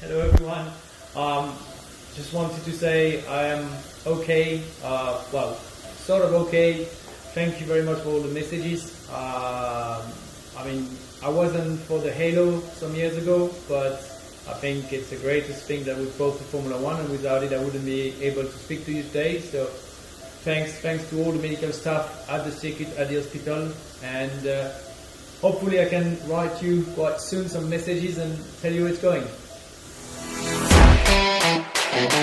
[0.00, 0.66] Hello everyone.
[1.14, 1.54] Um,
[2.14, 3.68] just wanted to say I am
[4.06, 4.62] okay.
[4.82, 5.56] Uh, well,
[6.08, 6.86] sort of okay.
[7.34, 9.06] Thank you very much for all the messages.
[9.10, 10.00] Um,
[10.56, 10.88] I mean,
[11.22, 14.00] I wasn't for the Halo some years ago, but
[14.48, 17.52] I think it's the greatest thing that we've brought to Formula One, and without it,
[17.52, 19.40] I wouldn't be able to speak to you today.
[19.40, 19.66] So,
[20.48, 23.70] thanks, thanks to all the medical staff at the circuit, at the hospital,
[24.02, 24.70] and uh,
[25.42, 28.32] hopefully, I can write you quite soon some messages and
[28.62, 29.28] tell you how it's going.
[32.00, 32.16] Ya, uh,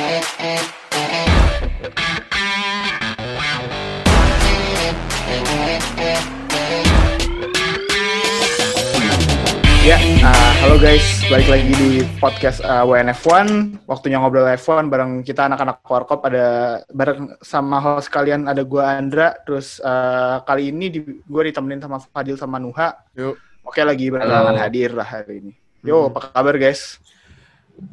[10.65, 13.77] halo guys, balik lagi di podcast uh, WNF1.
[13.85, 19.37] Waktunya ngobrol F1 bareng kita anak-anak Warkop ada bareng sama host kalian ada gua Andra,
[19.45, 22.97] terus uh, kali ini di, gue ditemenin sama Fadil sama Nuha.
[23.13, 23.37] Yuk.
[23.61, 24.57] Oke lagi Halo.
[24.57, 25.53] hadir lah hari ini.
[25.85, 26.97] Yo, apa kabar guys?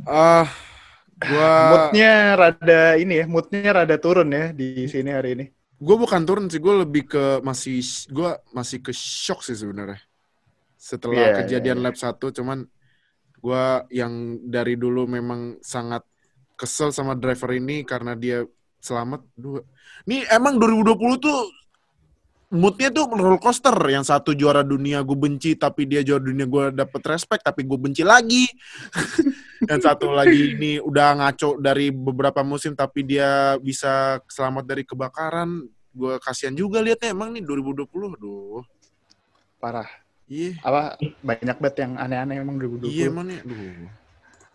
[0.08, 0.48] Ah,
[1.20, 5.44] gua Moodnya rada ini ya, moodnya rada turun ya di sini hari ini.
[5.78, 7.78] gua bukan turun sih, gua lebih ke masih
[8.10, 10.00] gua masih ke shock sih sebenarnya.
[10.78, 12.64] Setelah Iya, kejadian iya, lap 1 cuman
[13.40, 16.02] gua yang dari dulu memang sangat
[16.54, 18.46] kesel sama driver ini karena dia
[18.80, 19.60] selamat dua.
[20.06, 21.38] Nih emang 2020 tuh
[22.54, 23.74] moodnya tuh roller coaster.
[23.90, 27.76] Yang satu juara dunia gue benci tapi dia juara dunia gue dapet respect tapi gue
[27.76, 28.46] benci lagi.
[29.70, 35.66] yang satu lagi ini udah ngaco dari beberapa musim tapi dia bisa selamat dari kebakaran.
[35.90, 38.16] Gue kasihan juga liatnya emang nih 2020.
[38.16, 38.62] Aduh.
[39.58, 39.90] Parah.
[40.30, 40.56] Iya.
[40.62, 42.88] Apa banyak banget yang aneh-aneh emang 2020.
[42.88, 43.40] Iya emang nih.
[43.42, 43.88] Aduh.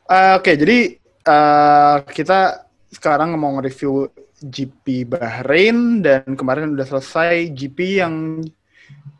[0.09, 4.09] Eh, Oke, jadi eh, kita sekarang mau nge-review
[4.43, 8.39] GP Bahrain dan kemarin udah selesai GP yang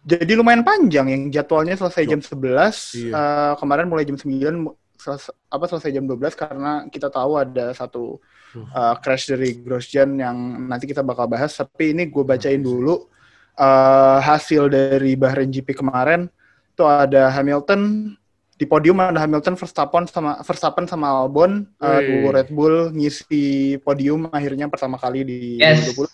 [0.03, 2.97] jadi lumayan panjang yang jadwalnya selesai jam 11.
[2.97, 3.13] Iya.
[3.13, 7.71] Eh, kemarin mulai jam 9 mu- selesai, apa selesai jam 12 karena kita tahu ada
[7.71, 8.17] satu
[8.55, 10.35] eh, crash dari Grosjean yang
[10.67, 13.07] nanti kita bakal bahas tapi ini gue bacain dulu
[13.55, 16.27] eh, hasil dari Bahrain GP kemarin
[16.73, 18.11] itu ada Hamilton
[18.59, 24.27] di podium ada Hamilton, Verstappen sama Verstappen sama Albon, uh, duo Red Bull ngisi podium
[24.29, 25.95] akhirnya pertama kali di Yes.
[25.95, 26.11] 2020.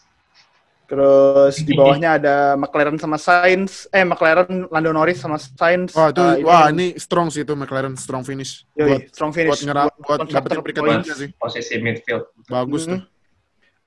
[0.86, 5.98] Terus di bawahnya ada McLaren sama Sainz, eh McLaren Lando Norris sama Sainz.
[5.98, 8.70] Wah itu Uh, wah ini strong sih itu McLaren strong finish.
[8.78, 9.50] yoi, buat strong finish.
[9.50, 11.30] buat ngera- buat dapetin peringkat tiga sih.
[11.42, 12.30] posisi midfield.
[12.46, 13.02] Bagus tuh.
[13.02, 13.10] Mhm.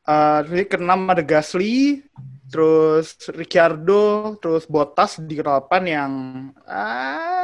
[0.02, 2.02] Uh, terus keenam ada Gasly,
[2.50, 6.10] terus Ricciardo, terus Bottas di ke-8 yang
[6.66, 7.37] ah,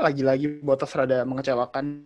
[0.00, 2.04] lagi-lagi Bottas rada mengecewakan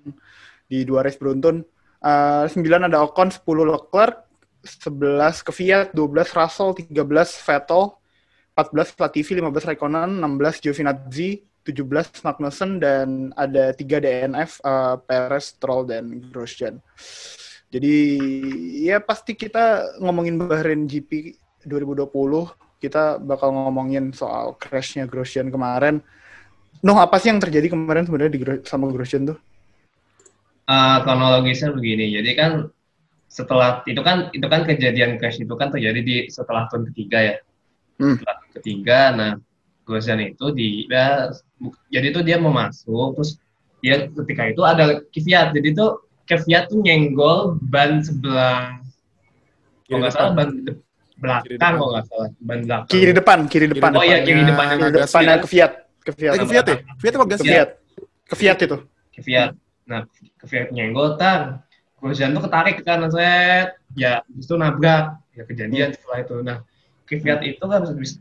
[0.69, 1.63] di dua race beruntun.
[2.05, 4.29] Uh, 9 ada Ocon, 10 Leclerc,
[4.61, 6.93] 11 ke Fiat, 12 Russell, 13
[7.49, 7.83] Vettel,
[8.53, 15.89] 14 Latifi, 15 Raikkonen, 16 Giovinazzi, 17 Magnussen, dan ada 3 DNF, uh, Perez, Stroll,
[15.89, 16.77] dan Grosjean.
[17.73, 17.97] Jadi
[18.87, 21.35] ya pasti kita ngomongin Bahrain GP
[21.67, 26.05] 2020, kita bakal ngomongin soal crashnya Grosjean kemarin.
[26.85, 29.39] Noh, apa sih yang terjadi kemarin sebenarnya di sama Grosjean tuh?
[30.65, 32.53] Eh, kronologisnya begini, jadi kan
[33.29, 37.37] setelah itu kan itu kan kejadian crash itu kan terjadi di setelah turn ketiga ya.
[38.01, 38.17] Hmm.
[38.17, 39.33] Setelah turn ketiga, nah
[39.85, 41.29] Grosjean itu di ya,
[41.61, 43.37] bu- jadi itu dia mau masuk terus
[43.85, 45.87] dia ketika itu ada Kvyat, jadi itu
[46.25, 48.81] Kvyat tuh nyenggol ban sebelah
[49.85, 50.25] Kiri kalau nggak depan.
[50.25, 50.81] salah ban de-
[51.21, 51.73] Kiri belakang depan.
[51.77, 52.89] kalau nggak salah ban belakang.
[52.89, 53.91] Kiri depan, kiri depan.
[53.93, 54.67] Oh iya, kiri depan.
[54.81, 55.39] Kiri Gasly depan kan?
[55.45, 55.73] ke Fiat,
[56.05, 56.33] ke Fiat.
[56.37, 56.77] Eh ke Fiat ya?
[57.01, 57.49] Fiat apa Ke Gasly?
[57.49, 57.69] Fiat.
[58.29, 58.77] Ke Fiat itu.
[59.15, 59.51] Kvyat.
[59.89, 60.01] Nah,
[60.45, 61.65] Kvyat nyenggol tar.
[61.99, 63.81] Grosjean tuh ketarik ke kanan set.
[63.97, 65.17] Ya, itu nabrak.
[65.33, 66.37] Ya kejadian setelah itu.
[66.45, 66.59] Nah,
[67.09, 68.21] Kvyat itu kan habis-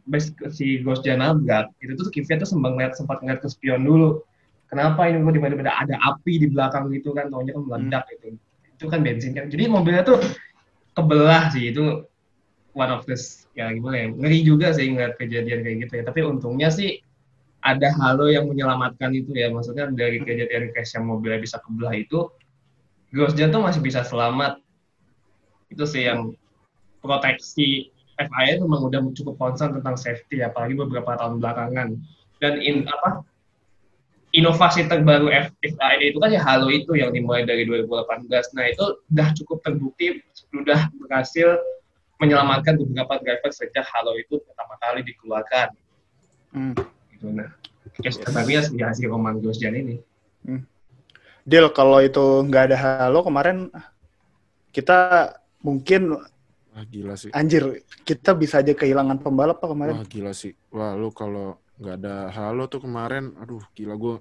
[0.55, 4.23] si Grosjean nabrak, itu tuh Kvyat tuh sempat ngeliat, sempat ngeliat ke spion dulu.
[4.71, 8.39] Kenapa ini kok tiba-tiba ada api di belakang gitu kan, taunya kan meledak gitu.
[8.73, 9.45] Itu kan bensin kan.
[9.51, 10.17] Jadi mobilnya tuh
[10.97, 12.05] kebelah sih itu
[12.73, 16.25] one of this ya gimana ya ngeri juga sih ngeliat kejadian kayak gitu ya tapi
[16.25, 17.01] untungnya sih
[17.63, 19.47] ada halo yang menyelamatkan itu ya.
[19.47, 22.27] Maksudnya dari kejadian crash yang mobilnya bisa kebelah itu
[23.13, 24.57] Grosjean tuh masih bisa selamat.
[25.69, 26.33] Itu sih yang
[26.99, 31.93] proteksi FIA itu memang udah cukup concern tentang safety apalagi beberapa tahun belakangan.
[32.41, 33.21] Dan in apa
[34.33, 35.29] inovasi terbaru
[35.61, 40.25] FIA itu kan ya halo itu yang dimulai dari 2018 nah itu udah cukup terbukti
[40.33, 41.61] sudah berhasil
[42.17, 45.69] menyelamatkan beberapa driver sejak halo itu pertama kali dikeluarkan.
[46.53, 46.73] Hmm.
[47.23, 47.49] Gitu nah
[48.03, 50.03] case terbarunya ya si Roman Grosjean ini
[51.43, 53.71] Deal kalau itu nggak ada halo kemarin
[54.75, 55.31] kita
[55.63, 56.19] mungkin
[56.73, 57.29] Wah gila sih.
[57.35, 59.93] anjir kita bisa aja kehilangan pembalap pak kemarin.
[59.93, 60.57] Wah gila sih.
[60.73, 64.17] Wah lu kalau nggak ada halo tuh kemarin, aduh gila gue.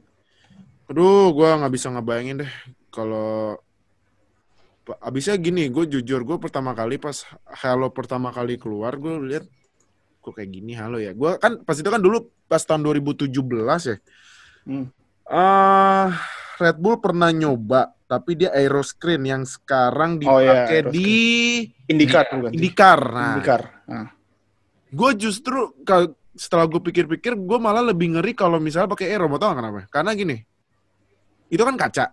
[0.92, 2.52] Aduh gue nggak bisa ngebayangin deh.
[2.92, 3.56] kalau
[5.00, 9.48] abisnya gini, gue jujur gue pertama kali pas Halo pertama kali keluar, gue lihat
[10.22, 11.10] kok kayak gini Halo ya.
[11.12, 13.26] Gue kan pas itu kan dulu pas tahun 2017
[13.90, 13.96] ya.
[14.62, 14.86] Hmm.
[15.26, 16.14] ah
[16.62, 21.10] Red Bull pernah nyoba, tapi dia aeroscreen yang sekarang Oh, iya, dipakai di
[21.90, 22.52] Indikar bukan?
[22.54, 23.00] IndyCar.
[23.10, 23.62] Nah, Indikar.
[23.90, 24.08] Nah.
[24.92, 25.72] gue justru
[26.36, 29.26] setelah gue pikir-pikir, gue malah lebih ngeri kalau misalnya pakai aero.
[29.26, 29.88] Mau tau kenapa?
[29.88, 30.36] Karena gini,
[31.48, 32.12] itu kan kaca.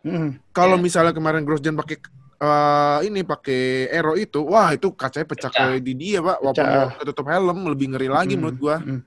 [0.00, 0.38] Hmm.
[0.54, 0.84] Kalau Iya.
[0.84, 2.00] misalnya kemarin Grosjean pakai
[2.44, 5.72] eh, ini pakai aero itu, wah itu kacanya pecah Pecah.
[5.72, 6.38] kayak di dia, Pak.
[6.38, 6.88] Walaupun Pecah.
[6.92, 8.40] dia tutup helm lebih ngeri lagi Hmm.
[8.40, 8.76] menurut gua.
[8.78, 9.00] Hmm.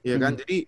[0.00, 0.32] Iya kan?
[0.32, 0.40] Hmm.
[0.40, 0.58] Jadi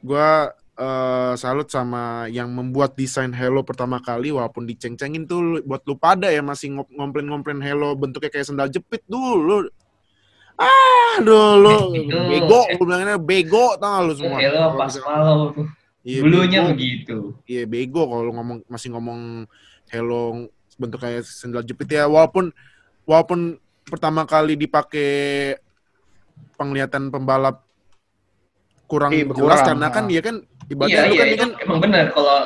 [0.00, 0.28] gua
[0.72, 6.26] eh, salut sama yang membuat desain Halo pertama kali walaupun diceng-cengin tuh buat lu pada
[6.26, 9.68] ya masih ngomplain-ngomplain Halo bentuknya kayak sendal jepit dulu.
[10.54, 11.92] Ah, dulu
[12.28, 14.38] bego, gue bilangnya bego tau lu semua.
[14.38, 15.66] Hello pas malam tuh.
[16.02, 16.70] Iya, Dulunya bego.
[16.72, 17.16] begitu.
[17.44, 19.44] Iya bego kalau lu ngomong masih ngomong
[19.88, 20.48] hello
[20.82, 22.10] bentuk kayak sendal jepit ya.
[22.10, 22.50] Walaupun
[23.06, 23.56] walaupun
[23.86, 25.10] pertama kali dipakai
[26.58, 27.62] penglihatan pembalap
[28.90, 30.36] kurang Iya, jelas berkurang, karena kan dia kan
[30.68, 32.04] ibaratnya Iya, iya, kan, itu kan emang benar.
[32.10, 32.36] Kalau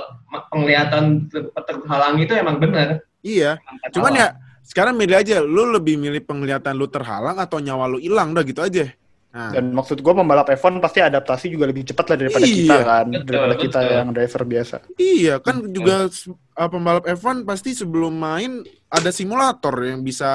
[0.52, 2.88] penglihatan ter- terhalang itu emang benar.
[3.24, 3.56] iya.
[3.90, 4.28] Cuman ya
[4.62, 5.40] sekarang milih aja.
[5.42, 8.92] Lu lebih milih penglihatan lu terhalang atau nyawa lu hilang udah gitu aja
[9.36, 12.56] nah Dan maksud gue pembalap F1 pasti adaptasi juga lebih cepat lah daripada Iya.
[12.56, 13.92] kita kan, Betul, daripada kita betul.
[13.92, 14.76] yang driver biasa.
[14.96, 20.30] Iya kan juga s- uh, pembalap F1 pasti sebelum main ada simulator yang bisa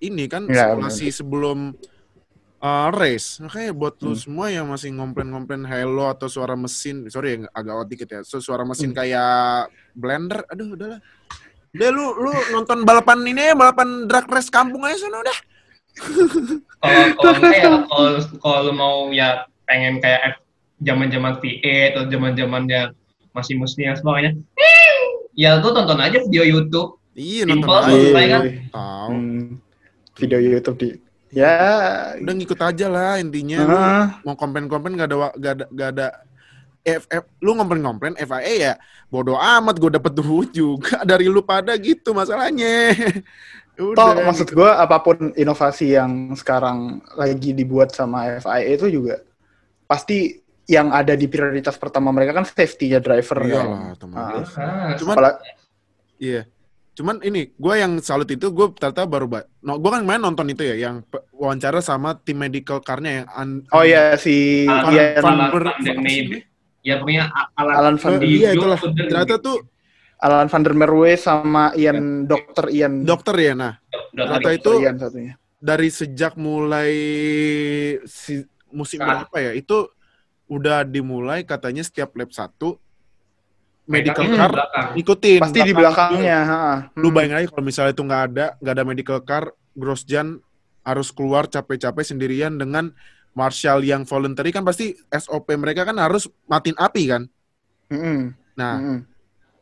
[0.00, 1.76] ini kan Iya, simulasi sebelum
[2.58, 3.38] uh, race.
[3.38, 4.18] Makanya buat lu Hmm.
[4.18, 8.20] semua yang masih ngomplain-ngomplain Halo atau suara mesin, sorry ya, agak out dikit ya.
[8.24, 8.98] So, suara mesin Hmm.
[8.98, 11.00] kayak blender, aduh udahlah.
[11.70, 15.38] Udah lu lu nonton balapan ini ya, balapan drag race kampung aja sana udah.
[15.94, 17.70] Kalau kalau enggak ya
[18.42, 20.42] kalau mau ya pengen kayak F-
[20.84, 21.64] zaman-zaman V8
[21.94, 22.80] atau zaman-zamannya
[23.32, 24.36] masih musnya semuanya.
[25.34, 26.98] Ya lu tonton aja video YouTube.
[27.14, 27.88] Iya nonton Simple, aja.
[27.88, 28.42] selesai kan?
[28.70, 29.08] Tahu.
[29.10, 29.44] Hmm,
[30.18, 30.88] video YouTube di
[31.34, 31.54] ya
[32.22, 33.58] Udah ngikut aja lah intinya.
[33.62, 36.06] Lu ah, mau komplain-komplain gak ada gak ada gak ada
[36.84, 38.74] F, F- lu komplain-komplain FIA ya
[39.08, 42.92] bodoh amat gue dapet duit juga dari lu pada gitu masalahnya
[43.74, 46.78] toh udah maksud gue apa pun inovasi yang sekarang
[47.12, 49.18] lagi dibuat sama FIA itu juga
[49.84, 53.66] pasti yang ada di prioritas pertama mereka kan safety-nya driver iya kan.
[53.66, 55.42] lah otomatis Ah, cuman Apalagi-
[56.18, 56.42] iya
[56.94, 60.46] cuman ini gue yang salut itu gue ternyata baru ba- no, gue kan main nonton
[60.46, 65.18] itu ya yang wawancara sama tim medical car-nya yang an- oh ya si Alan Ian
[65.18, 66.40] Van Alan Ber- Van der Meijden.
[66.80, 69.42] Ya pokoknya A- Alan, Alan Van Eh, der iya Meijden, itulah udah ternyata gitu.
[69.42, 69.73] tuh Alan
[70.24, 73.74] van der Merwe sama Ian dokter Ian dokter ya nah
[74.10, 74.56] Udah ternyata tadi.
[74.56, 76.90] itu Ian satunya dari sejak mulai
[78.04, 79.08] si musim Saat.
[79.28, 79.88] berapa ya itu
[80.46, 82.76] udah dimulai katanya setiap lap satu
[83.84, 84.88] medical Hmm, car belakang.
[84.94, 86.58] ikutin pasti di belakangnya ha.
[86.94, 87.14] lu Hmm.
[87.14, 90.40] bayangin aja kalau misalnya itu nggak ada nggak ada medical car Grosjean
[90.82, 92.92] harus keluar capek-capek sendirian dengan
[93.32, 97.22] Marshall yang voluntary kan pasti SOP mereka kan harus matiin api kan
[97.88, 98.32] Mm-mm.
[98.54, 98.98] nah Mm-mm.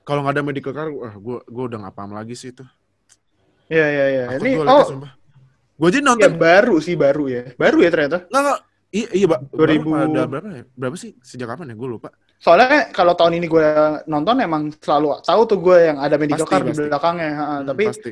[0.02, 2.64] Kalau nggak ada medical car wah gue gue udah nggak paham lagi sih itu
[3.72, 4.24] Iya iya iya.
[4.36, 4.84] Ini gua oh
[5.72, 7.42] gue aja ya nonton baru sih baru ya.
[7.56, 8.28] Baru ya ternyata.
[8.28, 8.58] nggak nggak
[8.92, 9.40] iya iya Pak.
[9.56, 10.64] 2000 berapa, berapa ya?
[10.76, 13.66] berapa sih sejak kapan ya gue lupa Soalnya kalau tahun ini gue
[14.04, 17.30] nonton emang selalu tahu tuh gue yang ada medical Pasti, car di belakangnya.
[17.32, 18.10] ha, Hmm, Tapi pasti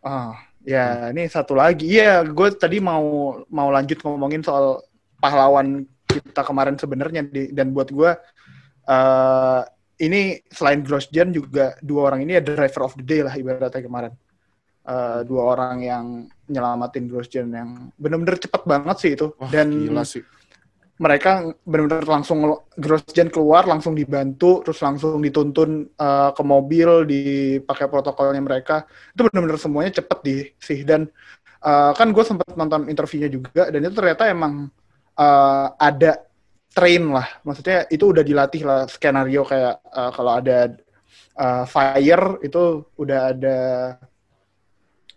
[0.00, 1.88] ah ya ini satu lagi.
[1.88, 4.84] Iya, gue tadi mau mau lanjut ngomongin soal
[5.18, 8.10] pahlawan kita kemarin sebenarnya dan buat gue
[8.86, 9.60] eh
[10.00, 14.12] ini selain Grosjean juga dua orang ini ya driver of the day lah ibaratnya kemarin.
[14.80, 16.04] Eh, dua orang yang
[16.48, 19.36] nyelamatin Grosjean yang bener-bener cepet banget sih itu.
[19.36, 20.24] Wah dan gila sih.
[21.00, 22.44] mereka benar-benar langsung
[22.76, 28.88] Grosjean keluar langsung dibantu terus langsung dituntun eh, ke mobil dipakai protokolnya mereka.
[29.12, 30.80] Itu benar-benar semuanya cepet di sih.
[30.84, 31.08] Dan
[31.60, 34.68] eh, kan gue sempat nonton interviewnya juga dan itu ternyata emang
[35.16, 36.29] eh, ada
[36.70, 40.58] train lah maksudnya itu udah dilatih lah skenario kayak eh, kalau ada
[41.38, 42.62] eh, fire itu
[42.96, 43.58] udah ada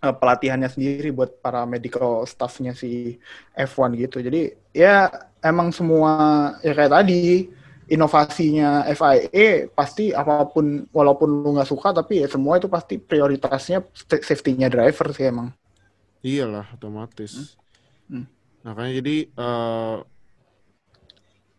[0.03, 3.17] eh, pelatihannya sendiri buat para medical staffnya si
[3.55, 4.17] F1 gitu.
[4.19, 5.09] Jadi ya
[5.43, 6.11] emang semua
[6.65, 7.47] ya kayak tadi
[7.87, 13.83] inovasinya FIA pasti apa pun walaupun lu nggak suka tapi ya semua itu pasti prioritasnya
[14.07, 15.51] safety-nya driver sih emang.
[16.23, 17.59] iyalah otomatis
[18.11, 18.27] Hmm.
[18.67, 19.95] makanya jadi eh,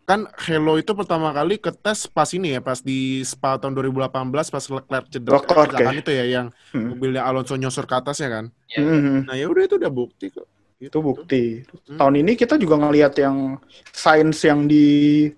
[0.04, 4.12] kan Hello itu pertama kali ke tes pas ini ya pas di Spa tahun 2018
[4.30, 6.00] pas Leclerc cedera kecelakaan ya.
[6.00, 6.92] itu ya yang Hmm.
[6.92, 8.82] mobilnya Alonso nyosor ke atasnya kan Ya.
[8.82, 9.24] Mhm.
[9.24, 10.44] nah ya udah itu udah bukti kok
[10.76, 11.64] Itu bukti.
[11.88, 11.96] Hmm.
[11.96, 13.56] Tahun ini kita juga ngelihat yang
[13.88, 15.30] sains yang di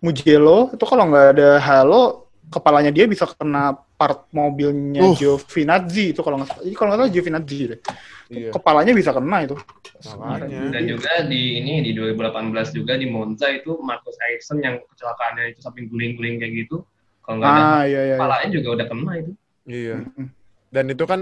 [0.00, 2.02] Mugello itu kalau nggak ada halo
[2.48, 5.14] kepalanya dia bisa kena part mobilnya Uh.
[5.14, 6.62] Giovinazzi itu kalau nggak salah.
[6.66, 7.80] Ini kalau nggak salah Giovinazzi deh.
[8.34, 8.50] Iya.
[8.50, 9.56] Kepalanya bisa kena itu.
[10.18, 10.60] Makanya.
[10.74, 15.60] Dan juga di ini di 2018 juga di Monza itu Marcus Ericsson yang kecelakaannya itu
[15.62, 16.82] sampai guling-guling kayak gitu.
[17.24, 18.00] Kalau nggak Ah iya iya.
[18.04, 18.16] iya.
[18.18, 19.32] kepalanya juga udah kena itu.
[19.64, 19.96] Iya.
[20.74, 21.20] Dan itu kan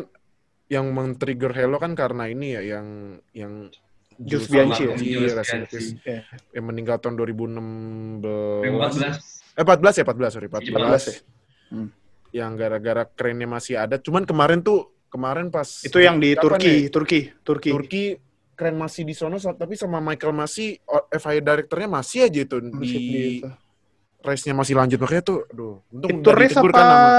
[0.73, 3.69] yang men-trigger Hello kan karena ini ya yang yang
[4.17, 4.95] Jules Jules Bianchi ya?
[4.97, 6.21] Iya.
[6.57, 9.61] yang meninggal tahun 2016 2014.
[9.61, 11.17] eh 14 ya 14 sorry 14, 14 ya?
[11.73, 11.88] Hmm.
[12.33, 16.91] Yang gara-gara kerennya masih ada cuman kemarin tuh kemarin pas Itu yang di Turki, ya?
[16.91, 17.69] Turki, Turki.
[17.71, 18.05] Turki
[18.53, 22.99] keren masih di sono so- tapi sama Michael masih FIA directornya masih aja itu Masih
[22.99, 23.49] di itu.
[24.19, 26.65] race-nya masih lanjut makanya tuh aduh untung Itu race apa?
[26.65, 27.11] kan sama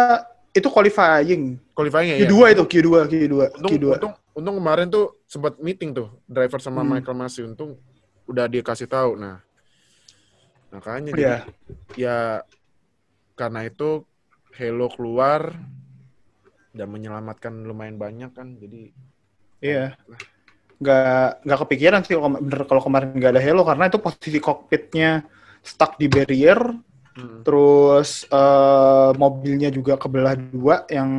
[0.51, 1.43] Itu qualifying.
[1.71, 3.85] qualifying ya Q2 itu, Q2, Q2, untung, Q2.
[3.91, 6.89] untung, untung kemarin tuh sempat meeting tuh driver sama Hmm.
[6.91, 7.77] Michael masih untung
[8.23, 9.41] udah dia kasih tahu nah
[10.69, 11.13] makanya Iya.
[11.13, 11.25] jadi
[11.95, 12.17] ya
[13.33, 14.05] karena itu
[14.57, 15.41] Halo keluar
[16.77, 18.81] dan menyelamatkan lumayan banyak kan jadi
[19.63, 19.95] Iya.
[20.81, 25.23] Nggak, nggak kepikiran sih kalau bener kalau kemarin nggak ada Halo karena itu posisi kokpitnya
[25.63, 26.59] stuck di barrier,
[27.15, 31.11] hmm, terus eh, mobilnya juga kebelah dua yang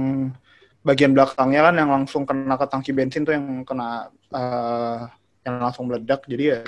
[0.84, 4.98] bagian belakangnya kan yang langsung kena ke tangki bensin tuh yang kena eh,
[5.46, 6.24] yang langsung meledak.
[6.28, 6.60] Jadi ya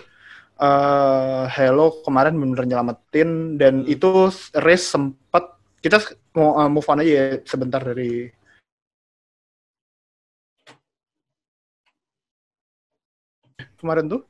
[0.57, 3.89] eh Halo kemarin bener nyelamatin dan Hmm.
[3.89, 5.56] itu race sempat
[5.87, 6.03] kita
[6.35, 8.35] mau eh, move on aja ya sebentar dari
[13.79, 14.23] kemarin tuh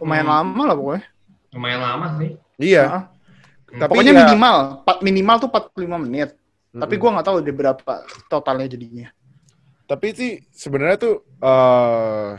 [0.00, 0.34] lumayan Hmm.
[0.40, 1.04] lama lah pokoknya.
[1.52, 2.30] Lumayan lama sih.
[2.56, 3.02] iya Nah,
[3.86, 6.30] tapi pokoknya ya- minimal, pa- minimal tuh 45 menit.
[6.70, 7.02] Tapi Mm-mm.
[7.02, 7.92] gua nggak tahu di berapa
[8.30, 9.08] totalnya jadinya.
[9.90, 12.38] tapi sih sebenarnya tuh eh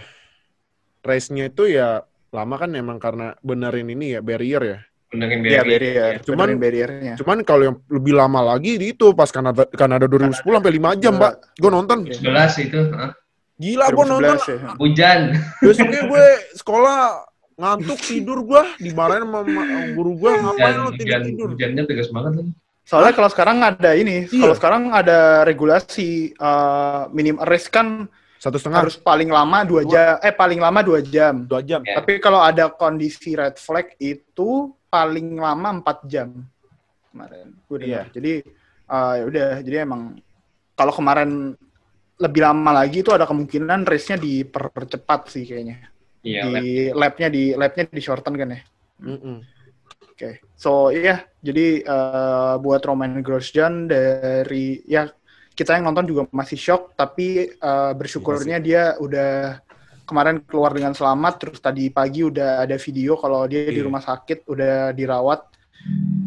[1.03, 1.99] race-nya itu ya
[2.31, 4.79] lama kan emang karena benerin ini ya barrier ya
[5.11, 5.69] Benerin Iya Barry.
[5.69, 7.13] barrier, Cuman- benerin barriernya.
[7.19, 11.13] Cuman kalau yang lebih lama lagi di itu pas Kanada Kanada 2010 sampai 5 jam,
[11.13, 11.21] Iya.
[11.21, 11.33] Pak.
[11.59, 11.97] Gue nonton.
[12.07, 12.79] 11 itu.
[12.89, 13.11] hah?
[13.55, 14.35] Gila gue nonton.
[14.39, 14.57] 2011 ya.
[14.79, 15.19] Hujan.
[15.59, 16.25] Besoknya gue
[16.55, 16.99] sekolah
[17.53, 21.47] ngantuk tidur gue dimarahin sama ma- sama guru gue ngapain lo tidur hujan, tidur.
[21.51, 22.51] hujannya tegas banget lagi.
[22.81, 24.41] Soalnya kalau sekarang ada ini, Iya.
[24.41, 28.07] kalau sekarang ada regulasi eh, minim race kan
[28.39, 31.45] Satu setengah harus paling lama dua jam, eh paling lama dua jam.
[31.45, 31.85] dua jam.
[31.85, 32.01] Ya.
[32.01, 36.35] Tapi kalau ada kondisi red flag itu paling lama empat jam
[37.09, 37.55] kemarin.
[37.65, 38.11] Gue dengar.
[38.11, 38.13] Iya.
[38.13, 38.33] Jadi
[38.91, 40.19] eh, ya udah, jadi emang
[40.75, 41.55] kalau kemarin
[42.21, 45.89] lebih lama lagi itu ada kemungkinan race-nya dipercepat sih kayaknya.
[46.21, 46.61] Iya, lab.
[46.61, 48.61] di lab-nya di lab-nya di shorten kan ya.
[49.01, 49.37] Mm-mm.
[50.13, 55.09] Oke, so iya, jadi eh, buat Roman Grosjean dari ya
[55.57, 59.57] kita yang nonton juga masih shock, tapi eh, bersyukurnya dia udah
[60.11, 63.87] kemarin keluar dengan selamat, terus tadi pagi udah ada video kalau dia di Iya.
[63.87, 65.39] rumah sakit udah dirawat.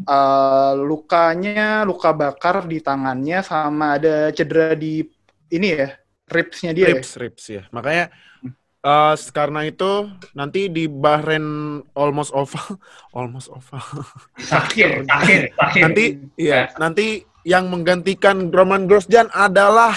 [0.05, 5.05] Eh, lukanya luka bakar di tangannya sama ada cedera di
[5.49, 5.95] ini ya
[6.27, 6.91] ribsnya dia.
[6.91, 6.97] ya?
[6.99, 7.63] Rips, rips ya.
[7.71, 8.11] Makanya
[8.85, 11.45] eh, karena itu nanti di Bahrain
[11.95, 12.81] almost oval,
[13.17, 13.81] almost oval.
[14.37, 15.83] Terakhir, terakhir, terakhir.
[15.87, 17.07] nanti ya, nanti
[17.45, 19.93] yang menggantikan Roman Grosjean adalah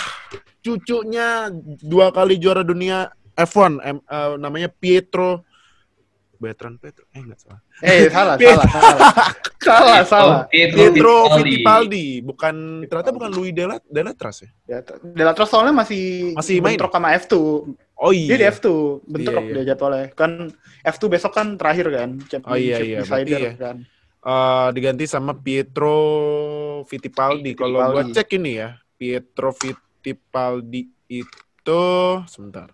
[0.61, 1.47] cucunya
[1.81, 5.45] dua kali juara dunia F1 em, eh, namanya Pietro
[6.35, 8.61] Bertrand Pietro eh enggak salah Eh salah Pietro.
[8.61, 9.09] salah salah
[9.67, 10.39] salah salah.
[10.47, 11.41] Pietro, Pietro Fittipaldi.
[11.41, 16.91] Fittipaldi bukan ternyata bukan Louis Dela Delatras ya Ya, Delatros soalnya masih Masih main bentrok
[16.91, 17.35] sama F2.
[17.97, 18.67] oh iya Dia di F2,
[19.03, 19.55] bentrok Iya, iya.
[19.55, 20.05] dia jadwalnya.
[20.13, 20.31] Kan
[20.83, 22.09] F2 besok kan terakhir kan,
[22.45, 23.53] Oh, iya, iya, Decider berarti ya.
[23.57, 23.77] kan.
[24.19, 25.97] Eh, diganti sama Pietro
[26.83, 27.53] Fittipaldi.
[27.53, 31.81] Kalau gua cek ini ya, Pietro Fittipaldi itu
[32.25, 32.69] sebentar.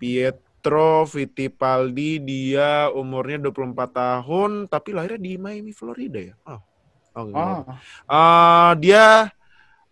[0.00, 6.34] Pietro Fittipaldi dia umurnya 24 tahun tapi lahirnya di Miami, Florida ya.
[6.48, 6.60] Oh.
[7.10, 7.42] Oh, enggak.
[7.42, 7.74] Oh,
[8.10, 9.06] Eh, dia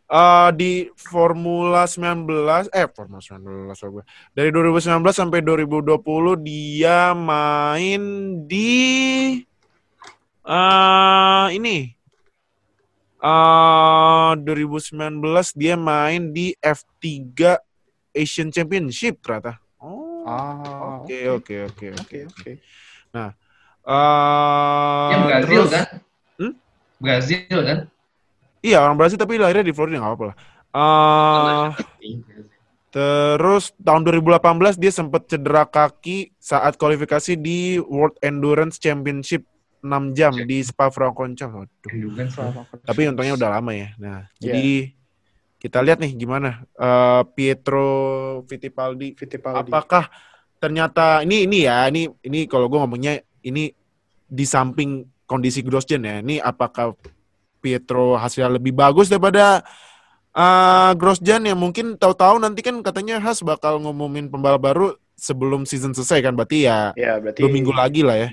[0.09, 4.05] eh, di Formula 19 eh Formula 19 maksud gue.
[4.33, 8.03] Dari 2019 sampai 2020 dia main
[8.47, 9.43] di
[10.49, 11.79] eh ini
[13.19, 17.05] eh 2019 dia main di F3
[18.15, 19.59] Asian Championship ternyata.
[20.28, 20.37] Oh.
[20.37, 21.97] ah, Oke, oke, oke, oke.
[21.97, 22.52] Oke, oke.
[23.88, 25.87] Eh Yang Brazil terus- kan?
[26.37, 26.52] Hmm?
[26.99, 27.78] Brazil kan?
[28.58, 30.37] Iya, orang Brasil tapi lahirnya di Florida nggak apa-apa lah.
[30.68, 31.66] Eh,
[32.88, 39.44] Terus tahun 2018 dia sempat cedera kaki saat kualifikasi di World Endurance Championship
[39.78, 41.52] 6 jam di Spa-Francorchamps.
[41.54, 41.90] Waduh.
[41.92, 42.35] Endurance.
[42.82, 43.88] Tapi untungnya udah lama ya.
[44.00, 44.42] Nah, Iya.
[44.42, 44.68] jadi
[45.59, 47.88] kita lihat nih gimana eh, Pietro
[48.47, 49.69] Fittipaldi Fittipaldi.
[49.69, 50.07] apakah
[50.59, 53.71] ternyata ini ini ya, ini ini kalau gue ngomongnya ini
[54.29, 56.15] di samping kondisi Grosjean ya.
[56.23, 56.95] Ini apakah
[57.59, 59.62] Pietro hasilnya lebih bagus daripada
[60.38, 64.87] Ah, Grosjean ya mungkin tahu-tahu nanti kan katanya Has bakal ngumumin pembalap baru
[65.19, 68.29] sebelum season selesai kan berarti ya Ya, berarti dua minggu lagi lah ya.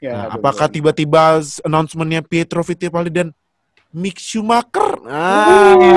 [0.00, 3.28] Ya, Nah, apakah tiba-tiba announcementnya Pietro Fittipaldi dan
[3.92, 4.98] Mick Schumacher?
[5.04, 5.88] Ah, aja, lagi.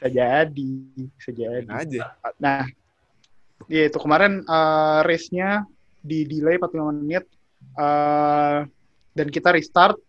[0.00, 0.72] Bisa jadi,
[1.12, 1.68] bisa jadi.
[1.68, 2.16] aja.
[2.40, 2.64] Nah,
[3.68, 5.68] ya itu kemarin eh, race-nya
[6.00, 7.28] di delay 45 menit
[7.76, 8.58] eh,
[9.12, 10.00] dan kita restart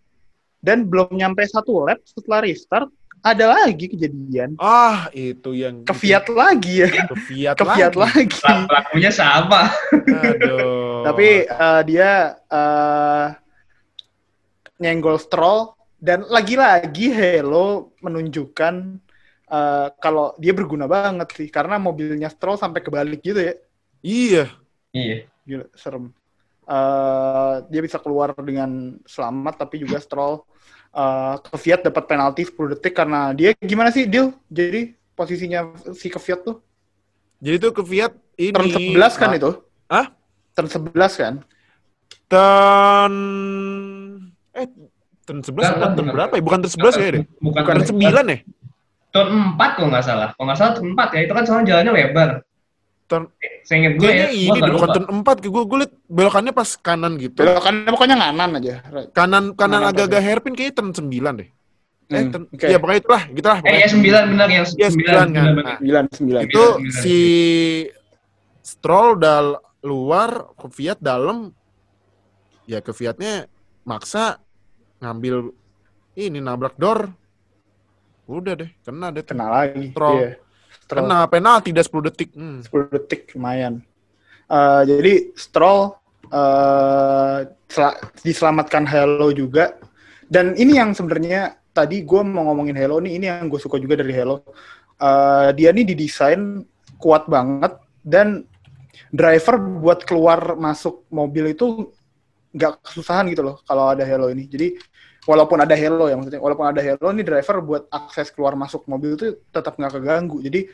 [0.64, 2.88] dan belum nyampe satu lap setelah restart
[3.20, 8.32] ada lagi kejadian Ah, itu yang ke Fiat lagi ya ke Fiat ke Fiat lagi.
[8.32, 8.40] lagi.
[8.40, 9.68] Pel- Pelakunya sama.
[10.08, 11.04] Aduh.
[11.12, 12.12] Tapi eh, dia
[12.48, 13.26] eh,
[14.80, 18.98] nyenggol Stroll dan lagi-lagi Hello menunjukkan
[19.52, 23.54] eh, kalau dia berguna banget sih karena mobilnya Stroll sampai kebalik gitu ya.
[24.02, 24.46] Iya.
[24.96, 25.18] Iya.
[25.44, 26.16] Gila, serem.
[26.64, 30.40] Eh, dia bisa keluar dengan selamat, tapi juga Stroll
[30.96, 34.32] eh, ke Fiat dapat penalti 10 detik karena dia gimana sih, Dil?
[34.48, 36.64] Jadi posisinya si ke Fiat tuh
[37.42, 39.52] Jadi tuh ke Fiat ini turn 11 kan ah, itu?
[39.92, 40.06] Hah?
[40.56, 41.34] Turn 11 kan?
[42.32, 43.14] Turn
[44.52, 44.68] eh
[45.26, 46.42] turn 11 Enggak, bukan enggak, turn berapa ya?
[46.42, 47.24] Bukan turn 11 ya deh.
[47.42, 48.40] Bukan Turn 9 ya?
[49.12, 50.30] Turn 4 kalau nggak salah.
[50.34, 51.20] Kalau nggak salah turn 4 ya.
[51.28, 52.30] Itu kan soalnya jalannya lebar.
[53.06, 53.24] Turn
[53.68, 54.28] Saya ingat gue ya.
[54.32, 57.36] Ini deh, bukan turn 4 gue gue liat belokannya pas kanan gitu.
[57.44, 58.76] Belokannya pokoknya nganan aja.
[59.12, 61.50] Kanan kanan Kanan agak-agak hairpin kayaknya turn 9 deh.
[62.12, 62.68] Eh, Hmm, turn, oke.
[62.68, 63.60] ya pokoknya itulah, gitu lah.
[63.64, 64.92] Eh, ya 9 benar yang 9.
[64.92, 65.46] sembilan kan.
[65.80, 66.44] 9, 9.
[66.44, 66.92] itu sembilan.
[67.00, 67.18] si
[68.62, 71.50] Stroll dal luar ke Fiat dalam
[72.64, 73.48] ya ke Fiatnya
[73.84, 74.38] maksa
[75.02, 75.50] ngambil
[76.14, 77.10] ini nabrak door
[78.40, 79.24] udah deh kena deh.
[79.26, 79.92] Kena lagi.
[79.92, 80.18] Stroll.
[80.20, 80.30] Iya.
[80.72, 81.00] Stroll.
[81.04, 82.58] kena penalti dah 10 detik hmm.
[82.68, 83.84] 10 detik lumayan.
[84.52, 85.96] Eh, jadi Stroll
[86.32, 87.38] eh,
[87.72, 89.76] sel- diselamatkan Hello juga.
[90.32, 94.00] Dan ini yang sebenarnya tadi gue mau ngomongin Hello nih, ini yang gue suka juga
[94.00, 94.44] dari Hello.
[95.00, 96.64] Eh, dia nih didesain
[97.00, 98.46] kuat banget dan
[99.12, 101.92] driver buat keluar masuk mobil itu
[102.52, 104.48] nggak kesusahan gitu loh kalau ada Hello ini.
[104.48, 104.76] Jadi
[105.26, 109.18] walaupun ada Hello ya maksudnya, walaupun ada Hello nih driver buat akses keluar masuk mobil
[109.18, 110.42] itu tetap nggak keganggu.
[110.42, 110.66] Jadi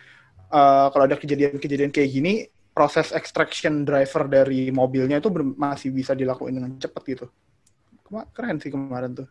[0.51, 2.33] eh, kalau ada kejadian-kejadian kayak gini,
[2.71, 7.25] proses extraction driver dari mobilnya itu masih bisa dilakuin dengan cepat gitu.
[8.31, 9.27] Keren sih kemarin tuh.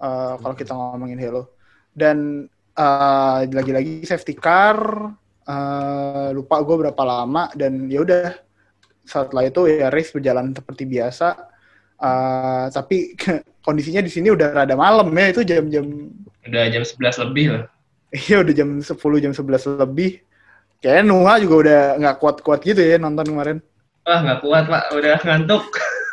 [0.00, 1.52] Eh, kalau kita ngomongin Hello.
[1.92, 4.78] Dan eh, lagi-lagi safety car,
[5.44, 8.32] eh, lupa gue berapa lama dan ya udah
[9.04, 11.49] setelah itu ya race berjalan seperti biasa.
[12.00, 13.12] Eh, tapi
[13.66, 15.84] kondisinya di sini udah rada malam ya itu jam-jam
[16.40, 17.64] Udah jam 11 lebih lah.
[18.10, 20.24] Iya udah jam 10 jam 11 lebih.
[20.80, 23.58] Kayaknya Nuha juga udah nggak kuat-kuat gitu ya nonton kemarin.
[24.08, 24.84] Wah, nggak kuat, Pak.
[24.96, 25.68] Udah ngantuk.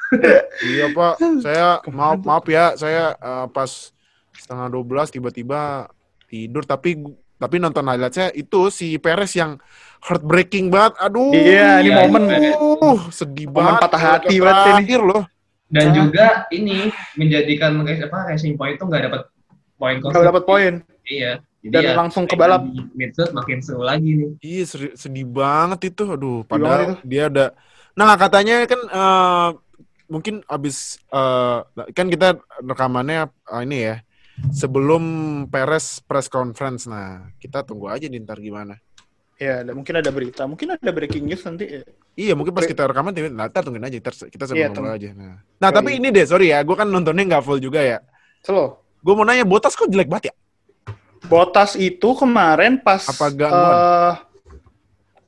[0.71, 3.91] iya pak saya maaf maaf ya saya eh, pas
[4.31, 5.91] setengah 12 tiba-tiba
[6.31, 6.95] tidur tapi
[7.37, 9.59] tapi nonton highlight saya itu si Perez yang
[10.01, 12.23] heartbreaking banget aduh Iya, ini Iya, momen
[12.55, 14.65] uh, sedih Momen banget patah hati banget ini.
[14.65, 15.23] terakhir loh
[15.67, 15.93] Dan Ah.
[15.93, 19.21] juga ini menjadikan apa racing point itu nggak dapat
[19.75, 21.39] poin nggak dapat poin Iya.
[21.63, 22.63] Jadi dan ya, langsung ke balap.
[22.93, 24.31] midfield makin seru lagi nih.
[24.39, 26.43] Iya sedih, sedih banget itu, aduh.
[26.43, 27.03] Padahal itu.
[27.03, 27.49] dia udah.
[27.95, 29.49] Nah katanya kan eh,
[30.07, 31.59] mungkin abis eh,
[31.91, 33.95] kan kita rekamannya eh, ini ya
[34.53, 35.03] sebelum
[35.49, 36.85] Perez press conference.
[36.85, 38.77] Nah kita tunggu aja nih ntar gimana.
[39.37, 41.65] Ya, ada, mungkin ada berita, mungkin ada breaking news nanti.
[41.69, 41.81] ya.
[42.17, 44.97] Iya mungkin pas kita rekaman, nah, ntar tungguin aja, ntar kita Iya, sama ngobrol tunggu.
[44.97, 45.09] aja.
[45.13, 45.97] Nah, nah tapi Yoi.
[46.01, 48.01] ini deh, sorry ya, gue kan nontonnya nggak full juga ya.
[48.41, 48.81] Slow.
[49.05, 50.35] Gue mau nanya, Botas kok jelek banget ya?
[51.21, 53.77] Botas itu kemarin pas Apa gangguan?
[53.77, 54.13] eh,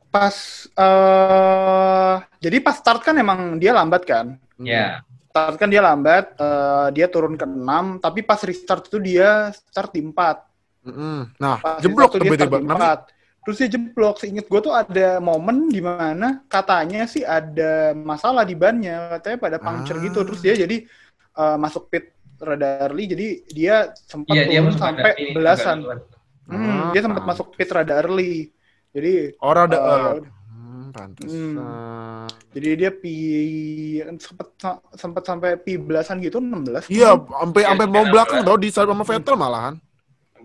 [0.09, 0.35] pas
[0.73, 4.41] eh jadi pas start kan emang dia lambat kan.
[4.57, 5.05] Ya.
[5.29, 9.93] Start kan dia lambat, eh, dia turun ke 6, tapi pas restart itu dia start
[9.93, 10.49] di 4.
[10.81, 11.29] Mm-mm.
[11.37, 12.49] Nah, Pas jeblok tiba-tiba.
[12.49, 12.87] start di Kenapa?
[13.05, 13.18] 4.
[13.39, 14.19] Terus dia jeblok.
[14.19, 19.57] Seinget gue tuh ada momen di mana katanya sih ada masalah di bannya, katanya pada
[19.57, 20.03] puncture Ah.
[20.03, 20.19] gitu.
[20.23, 20.77] Terus dia jadi
[21.35, 25.77] eh, masuk pit rada early, jadi dia sempat Iya, dia turun masuk sampai ini, belasan.
[26.49, 28.49] Hmm, Ah, dia sempat masuk pit rada early.
[28.89, 29.75] Jadi Orang ada.
[29.75, 30.33] eh, eh, ya udah.
[30.49, 31.53] hmm, pantesan.
[31.53, 32.25] Hmm.
[32.49, 33.13] jadi dia pi
[34.17, 34.47] sempat
[34.95, 36.89] sempat sampai pi belasan gitu 16.
[36.89, 39.75] Iya, sampai Iya, sampai tiga mau enam belakang tau di sama Vettel malahan.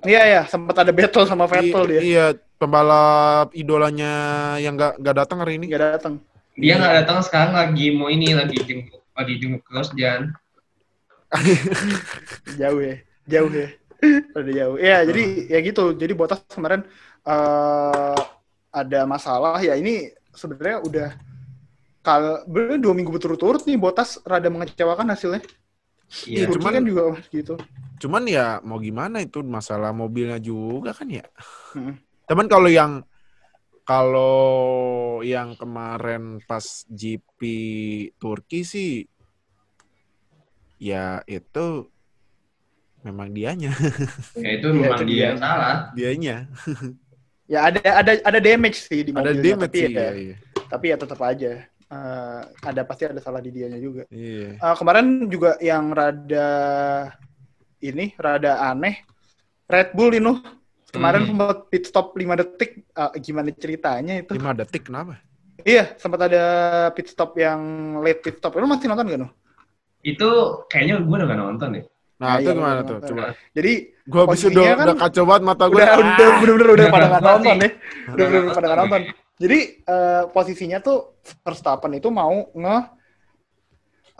[0.02, 2.00] Iya ya, sempat ada battle sama Vettel I- dia.
[2.02, 2.26] Iya,
[2.58, 4.12] pembalap idolanya
[4.58, 5.70] yang nggak nggak datang hari ini.
[5.70, 6.14] Nggak datang.
[6.58, 10.34] Dia nggak datang sekarang lagi mau ini lagi jenguk lagi jenguk terus Jan.
[12.60, 13.68] Jauh ya, jauh ya.
[14.36, 14.76] Udah jauh.
[14.78, 15.96] Ya, jadi ya gitu.
[15.96, 16.86] Jadi Botas kemarin
[17.24, 18.16] eh
[18.74, 21.08] ada masalah ya ini sebenarnya udah
[22.04, 22.42] kalau
[22.78, 25.42] dua minggu berturut-turut nih Botas rada mengecewakan hasilnya.
[26.24, 27.54] Iya, Turki cuman- kan juga gitu.
[27.98, 31.26] Cuman ya mau gimana itu masalah mobilnya juga kan ya.
[31.72, 31.98] Hmm.
[32.24, 33.02] Teman kalau yang
[33.84, 37.40] kalau yang kemarin pas GP
[38.16, 39.04] Turki sih
[40.80, 41.88] ya itu
[43.04, 43.68] memang dianya,
[44.44, 45.76] ya itu Iya, memang itu dia yang salah.
[45.92, 46.36] dianya.
[47.44, 50.36] Ya ada ada ada damage sih di Ada mobilnya, damage tapi sih ya, ya, iya.
[50.64, 51.52] tapi ya tetap aja
[51.86, 54.04] eh, ada pasti ada salah di dianya juga.
[54.08, 54.56] Iya.
[54.56, 56.48] Eh, kemarin juga yang rada
[57.80, 59.04] ini rada aneh
[59.64, 60.32] Red Bull ini
[60.88, 61.28] kemarin Hmm.
[61.34, 64.30] sempat pit stop 5 detik Eh, gimana ceritanya itu?
[64.32, 65.18] 5 detik kenapa?
[65.60, 66.44] Iya, sempat ada
[66.92, 67.58] pit stop yang
[67.98, 68.54] late pit stop.
[68.54, 69.32] Lu masih nonton gak, Nuh?
[70.00, 70.28] Itu
[70.68, 71.84] kayaknya gue udah gak nonton deh.
[72.14, 72.98] Nah, Nah, itu iya, gimana iya, tuh?
[73.02, 73.24] Coba.
[73.50, 73.72] Jadi
[74.04, 75.74] Gua habis posisinya udah, kan udah kacau banget mata gue.
[75.74, 77.30] udah udah bener-bener udah pada nggak Mati.
[77.32, 77.72] nonton deh.
[77.74, 79.00] Udah Udah bener-bener pada nggak nonton.
[79.34, 82.76] Jadi eh, posisinya tuh Verstappen itu mau nge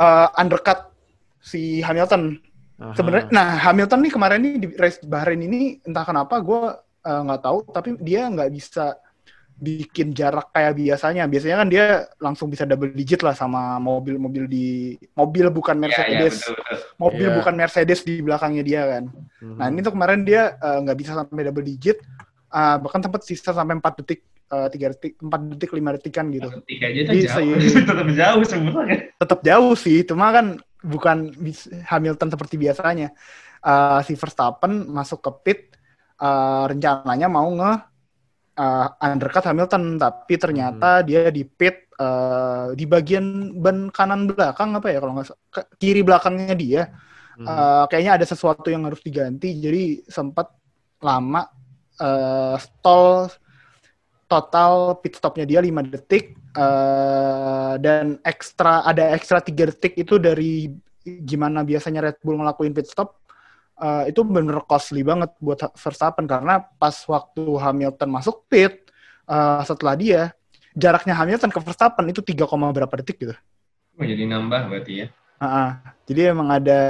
[0.01, 0.91] eh, undercut
[1.39, 2.35] si Hamilton.
[2.75, 6.75] Sebenarnya, nah Hamilton nih kemarin nih di race Bahrain ini entah kenapa gue
[7.07, 8.99] eh, nggak tahu, tapi dia nggak bisa
[9.55, 11.31] bikin jarak kayak biasanya.
[11.31, 11.85] Biasanya kan dia
[12.19, 16.79] langsung bisa double digit lah sama mobil-mobil di mobil bukan Iya, iya, Mercedes, betul, betul.
[16.99, 17.37] mobil Iya.
[17.39, 19.05] bukan Mercedes di belakangnya dia kan.
[19.15, 19.55] Mhm.
[19.55, 22.03] Nah ini tuh kemarin dia nggak bisa sampai double digit,
[22.51, 26.49] eh, bahkan sempat sisa sampai 4 detik, eh, 3 detik, 4 detik, 5 detikan gitu.
[26.65, 27.33] Tiga aja Jadi jauh.
[27.33, 28.99] saya- Tetap jauh sebenarnya.
[29.17, 30.47] Tetap jauh sih, cuma kan
[30.85, 31.33] bukan
[31.89, 33.09] Hamilton seperti biasanya.
[33.65, 35.61] Eh, si Verstappen masuk ke pit,
[36.19, 37.73] eh, rencananya mau nge
[38.55, 44.89] eh, undercut Hamilton, tapi ternyata dia di pit eh, di bagian ban kanan belakang apa
[44.91, 45.31] ya kalau nggak
[45.79, 46.83] kiri belakangnya dia.
[47.35, 47.47] Mhm.
[47.51, 50.55] Eh, kayaknya ada sesuatu yang harus diganti jadi sempat
[51.03, 51.43] lama
[51.99, 53.27] eh, stall
[54.27, 60.73] total pit stopnya dia 5 detik eh, dan ekstra ada ekstra 3 detik itu dari
[61.05, 63.21] gimana biasanya Red Bull ngelakuin pit stop
[63.79, 66.25] eh, itu bener costly banget buat Verstappen.
[66.25, 68.89] Karena pas waktu Hamilton masuk pit
[69.29, 70.23] eh, setelah dia
[70.75, 73.35] jaraknya Hamilton ke Verstappen itu 3, koma berapa detik gitu.
[73.95, 75.07] Oh, jadi nambah berarti ya.
[75.39, 76.83] Ah, jadi emang ada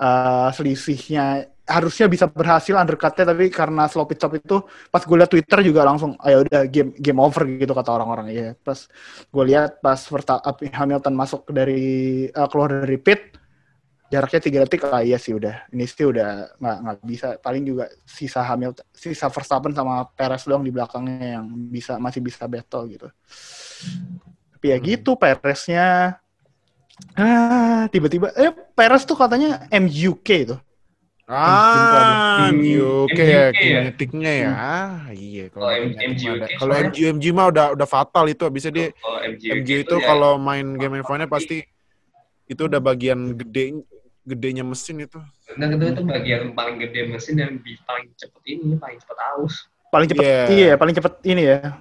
[0.00, 4.60] uh, selisihnya harusnya bisa berhasil undercutnya tapi karena slow pit stop itu
[4.92, 8.26] pas gue liat Twitter juga langsung ayo udah game game over gitu kata orang-orang.
[8.36, 8.84] Ya pas
[9.32, 9.96] gue lihat pas
[10.76, 13.40] Hamilton masuk dari uh, keluar dari pit
[14.12, 15.72] jaraknya tiga detik ah iya sih udah.
[15.72, 17.26] Ini sih udah nggak nggak bisa.
[17.40, 22.44] Paling juga sisa Hamilton sisa Verstappen sama Perez doang di belakangnya yang bisa masih bisa
[22.44, 23.08] battle gitu.
[24.52, 26.20] Tapi ya gitu Pereznya.
[27.16, 30.56] Ah tiba-tiba eh Perez tuh katanya MUK itu
[31.24, 33.44] Ah, Hmm, MGUK MGUK ya, ya?
[33.50, 34.50] kinetiknya ya.
[34.52, 35.48] Ah, iya.
[35.48, 36.46] Kalau mah MGUK ada.
[36.52, 38.44] Kalau soalnya- MG MG mah udah udah fatal itu.
[38.48, 41.64] Bisa dia Kalau MG, MG itu ya, kalau main game F1-nya pasti
[42.44, 43.80] itu udah bagian gede
[44.22, 45.16] gedenya mesin itu.
[45.54, 49.68] Nah, itu itu bagian paling gede mesin dan paling cepet ini, paling cepet aus.
[49.86, 50.42] paling cepet Iya.
[50.50, 51.78] iya paling cepet ini ya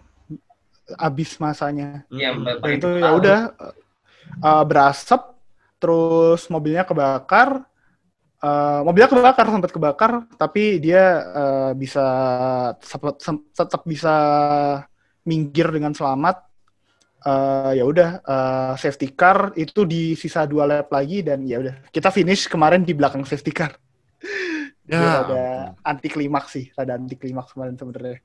[0.97, 2.29] abis masanya Iya.
[2.37, 3.39] Dan paling itu ya udah
[4.37, 5.33] uh, berasap
[5.75, 7.65] terus mobilnya kebakar
[8.43, 12.03] Uh, mobilnya kebakar sempat kebakar tapi dia uh, bisa
[12.83, 13.23] sempat
[13.55, 14.15] tetap bisa
[15.23, 16.51] minggir dengan selamat
[17.23, 21.87] Uh, ya udah uh, safety car itu di sisa dua lap lagi dan ya udah
[21.87, 23.71] kita finish kemarin di belakang safety car
[24.83, 25.23] Ya.
[25.23, 25.43] Ada
[25.79, 28.19] anti klimaks sih, ada anti klimaks kemarin sebenarnya.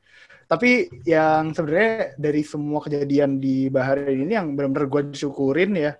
[0.50, 5.94] Tapi yang sebenarnya dari semua kejadian di Bahrain ini yang benar-benar gue syukurin ya,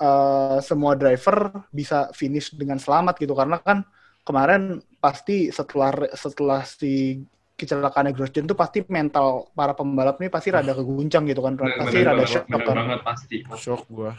[0.00, 3.82] eh, semua driver bisa finish dengan selamat gitu karena kan
[4.26, 7.22] kemarin pasti setelah setelah si
[7.56, 11.96] kecelakaan Grosjean tuh pasti mental para pembalap nih pasti rada keguncang gitu kan, Bener, pasti
[12.04, 12.76] bener rada shock bener kan.
[12.76, 13.36] banget pasti.
[13.56, 14.12] Shock gua.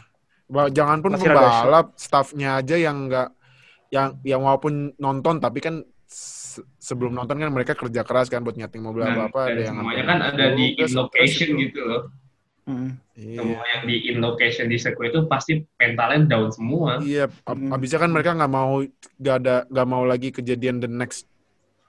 [0.48, 3.28] Ba- Jangan pun rada pembalap, staffnya aja yang enggak
[3.88, 8.56] yang yang walaupun nonton tapi kan se- sebelum nonton kan mereka kerja keras kan buat
[8.58, 11.62] nyeting mobil Dan, apa apa ada yang semuanya kan ada di in location itu.
[11.68, 12.02] gitu loh.
[12.68, 13.00] Hmm.
[13.16, 13.40] Iya.
[13.40, 17.00] Semua yang di in location di sirkuit itu pasti mentalnya down semua.
[17.00, 17.72] Iya, ab- Hmm.
[17.72, 18.84] abisnya kan mereka nggak mau
[19.16, 21.24] nggak ada nggak mau lagi kejadian the next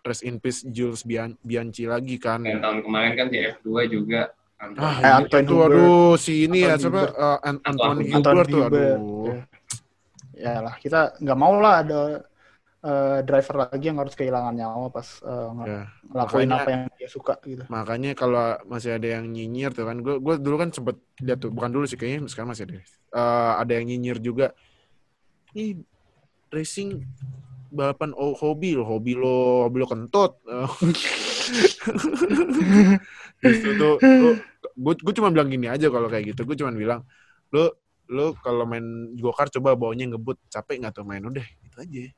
[0.01, 2.41] rest in peace Jules Bian- Bianchi lagi kan.
[2.41, 4.79] Dan tahun kemarin kan di F2 juga Anton.
[4.79, 5.69] Ah, Eh, Antoine itu Hubert.
[5.69, 7.13] aduh si ini ya Antoine siapa Hubert.
[7.13, 8.95] eh, An- Antoine Antoine Hubert tuh aduh.
[9.27, 9.37] Ya.
[10.39, 11.99] Ya lah, kita nggak mau lah ada
[12.79, 15.83] eh, driver lagi yang harus kehilangan nyawa pas ng- Ya.
[16.07, 17.63] ngelakuin Makanya- apa yang dia suka gitu.
[17.67, 21.69] Makanya kalau masih ada yang nyinyir tuh kan, gue dulu kan sempet lihat tuh, bukan
[21.69, 22.75] dulu sih kayaknya sekarang masih ada.
[22.79, 24.55] Eh, ada yang nyinyir juga.
[25.51, 25.81] Ih,
[26.49, 27.03] racing
[27.69, 30.39] balapan oh, hobi lo, hobi lo, hobi lo kentut.
[33.39, 33.95] Terus tuh,
[34.75, 37.03] gue gue cuma bilang gini aja kalau kayak gitu, gue cuma bilang
[37.51, 37.75] lo
[38.09, 38.81] lu kalau main
[39.21, 42.09] go-kart coba bawanya ngebut capek nggak tuh main udah itu aja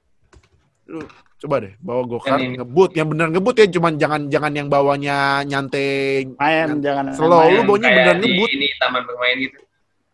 [0.92, 1.02] lu
[1.40, 2.04] coba deh bawa
[2.38, 7.40] ini- ngebut yang bener ngebut ya cuman jangan jangan yang bawanya nyantai Main jangan Slow,
[7.42, 7.54] main.
[7.56, 8.50] lu beneran di ngebut.
[8.52, 9.58] Ini taman bermain gitu.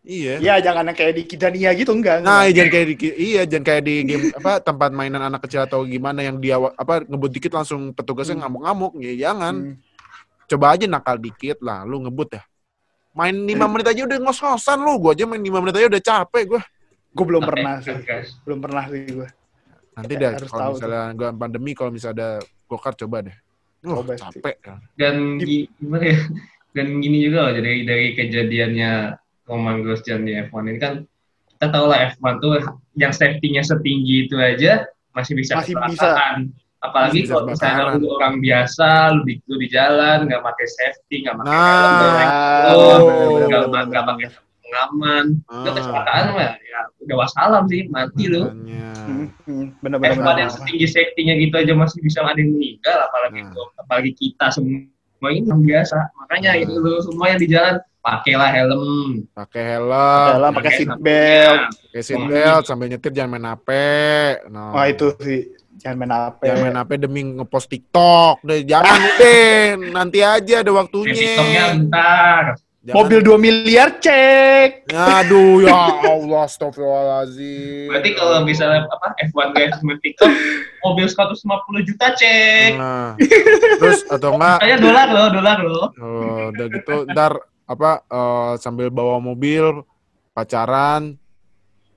[0.00, 2.22] iya Iya, jangan yang kayak di Kidania gitu enggak.
[2.22, 2.54] Nah, enggak.
[2.54, 6.22] jangan kayak di iya, jangan kayak di game apa tempat mainan anak kecil atau gimana
[6.22, 8.48] yang dia apa ngebut dikit langsung petugasnya Hmm.
[8.48, 8.92] ngamuk-ngamuk.
[8.98, 9.54] Ya jangan.
[9.68, 9.76] Hmm.
[10.48, 12.42] Coba aja nakal dikit lah, lu ngebut ya.
[13.12, 14.96] Main 5 menit aja udah ngos-ngosan lu.
[14.96, 16.62] Gua aja main 5 menit aja udah capek gua.
[17.10, 17.92] Gue belum pernah sih.
[18.46, 19.28] Belum pernah sih gue.
[19.98, 22.28] Nanti Ya, deh kalau misalnya gua pandemi kalau misalnya ada
[22.64, 23.36] go-kart coba deh.
[23.80, 24.38] Wah, Coba sih.
[24.38, 24.56] capek.
[24.60, 24.78] kan.
[24.94, 26.18] Dan gi- gimana ya?
[26.76, 28.92] Dan gini juga loh, jadi dari kejadiannya
[29.44, 30.94] Roman Grosjean di F1 ini kan
[31.50, 32.54] kita tahu lah F1 tuh
[32.94, 36.54] yang safety-nya setinggi itu aja masih bisa Masih kecelakaan.
[36.78, 40.66] Apalagi Masih bisa kalau misalnya lu orang biasa, lu di, lu di jalan, nggak pakai
[40.68, 41.90] safety, nggak pakai Nah.
[42.62, 43.02] helm,
[43.88, 44.26] nggak pakai
[44.60, 45.64] pengaman, Ah.
[45.64, 48.44] udah kecelakaan mah ya udah wassalam sih, mati lu.
[48.44, 50.36] Hmm, hmm, Bener bener F1 bener.
[50.38, 53.72] yang setinggi safety-nya gitu aja masih bisa ada yang meninggal, apalagi Nah.
[53.78, 54.84] apalagi kita semua
[55.26, 55.96] ini yang biasa.
[56.18, 56.60] Makanya Nah.
[56.60, 61.60] itu lu semua yang di jalan pakailah helm, Pakai helm, Jalan pakai seat belt.
[61.82, 63.68] pakai seat belt sambil nyetir jangan main HP.
[64.46, 64.64] No.
[64.70, 65.40] Wah itu sih
[65.78, 66.40] jangan main HP.
[66.44, 68.44] Jangan main HP demi ngepost TikTok.
[68.44, 69.64] Deh, jangan deh.
[69.88, 71.16] Nanti aja ada waktunya.
[71.16, 72.44] TikToknya bentar.
[72.88, 74.88] Jangan- Mobil 2 miliar cek.
[74.88, 75.76] Aduh ya
[76.08, 77.92] Allah, astagfirullahaladzim.
[77.92, 80.32] Berarti kalau misalnya apa F1 guys TikTok,
[80.80, 81.36] mobil 150
[81.84, 82.80] juta cek.
[82.80, 83.12] Nah,
[83.76, 85.86] terus atau enggak Kayak dolar loh, dolar loh.
[86.00, 87.32] oh, udah gitu ntar
[87.68, 89.84] apa eh, sambil bawa mobil
[90.32, 91.20] pacaran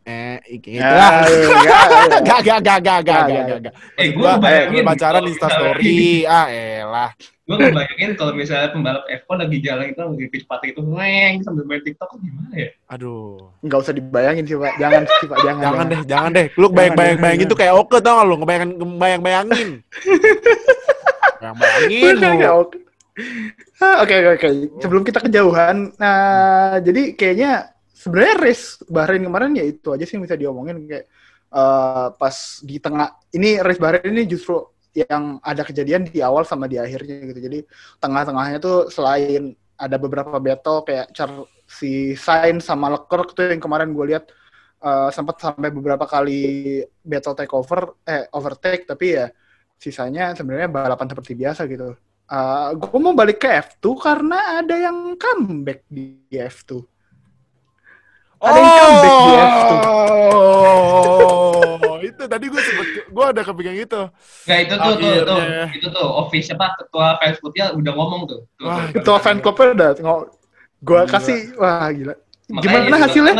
[0.03, 1.23] eh gitu lah.
[1.23, 1.85] Ya, enggak,
[2.27, 3.45] Gak, gak, gak, gak, gak, Gak, gak, gak.
[3.45, 3.73] gak, gak.
[3.95, 7.11] Eh, gue gua, bayangin pacaran kalau Insta misalnya- story, ah elah.
[7.41, 11.81] Gue ngebayangin kalau misalnya pembalap F1 lagi jalan itu lagi kecepatan itu neng sambil main
[11.81, 12.69] TikTok gimana ya?
[12.87, 13.51] Aduh.
[13.59, 14.73] Enggak usah dibayangin sih, Pak.
[14.79, 15.37] Jangan sih, Pak.
[15.43, 15.61] Jangan.
[15.61, 16.47] Jangan deh, jangan deh.
[16.55, 19.69] Lu bayang bayang bayangin tuh kayak oke tau gak lu ngebayang ngebayang bayangin.
[21.41, 22.53] Bayang bayangin Oke, lu.
[22.55, 22.77] oke.
[23.81, 24.47] Ah, Oke, oke, oke.
[24.77, 30.25] Sebelum kita kejauhan, nah jadi kayaknya sebenarnya race Bahrain kemarin ya itu aja sih yang
[30.25, 31.05] bisa diomongin kayak
[31.53, 32.35] eh, pas
[32.65, 34.57] di tengah ini race Bahrain ini justru
[34.91, 37.39] yang ada kejadian di awal sama di akhirnya gitu.
[37.39, 37.59] Jadi
[38.03, 41.31] tengah-tengahnya tuh selain ada beberapa battle kayak Char
[41.69, 44.25] si Sainz sama Leclerc tuh yang kemarin gue lihat
[44.83, 49.31] eh, sempat sampai beberapa kali battle takeover eh overtake tapi ya
[49.81, 51.97] sisanya sebenarnya balapan seperti biasa gitu.
[52.31, 56.79] Uh, gue mau balik ke F2 karena ada yang comeback di F2.
[58.41, 59.73] Ada yang comeback di F2.
[61.81, 64.01] Oh, itu tadi gue sempet, gue ada kepikiran gitu.
[64.43, 65.39] Nggak itu tuh, tuh, tuh,
[65.71, 68.39] itu tuh, office apa ketua fans clubnya udah ngomong tuh.
[68.51, 68.97] tuh, Wah, tuh.
[68.97, 70.29] Ketua fan clubnya udah ngo-
[70.81, 72.15] gue kasih wah gila.
[72.51, 73.33] Makanya Gimana hasilnya?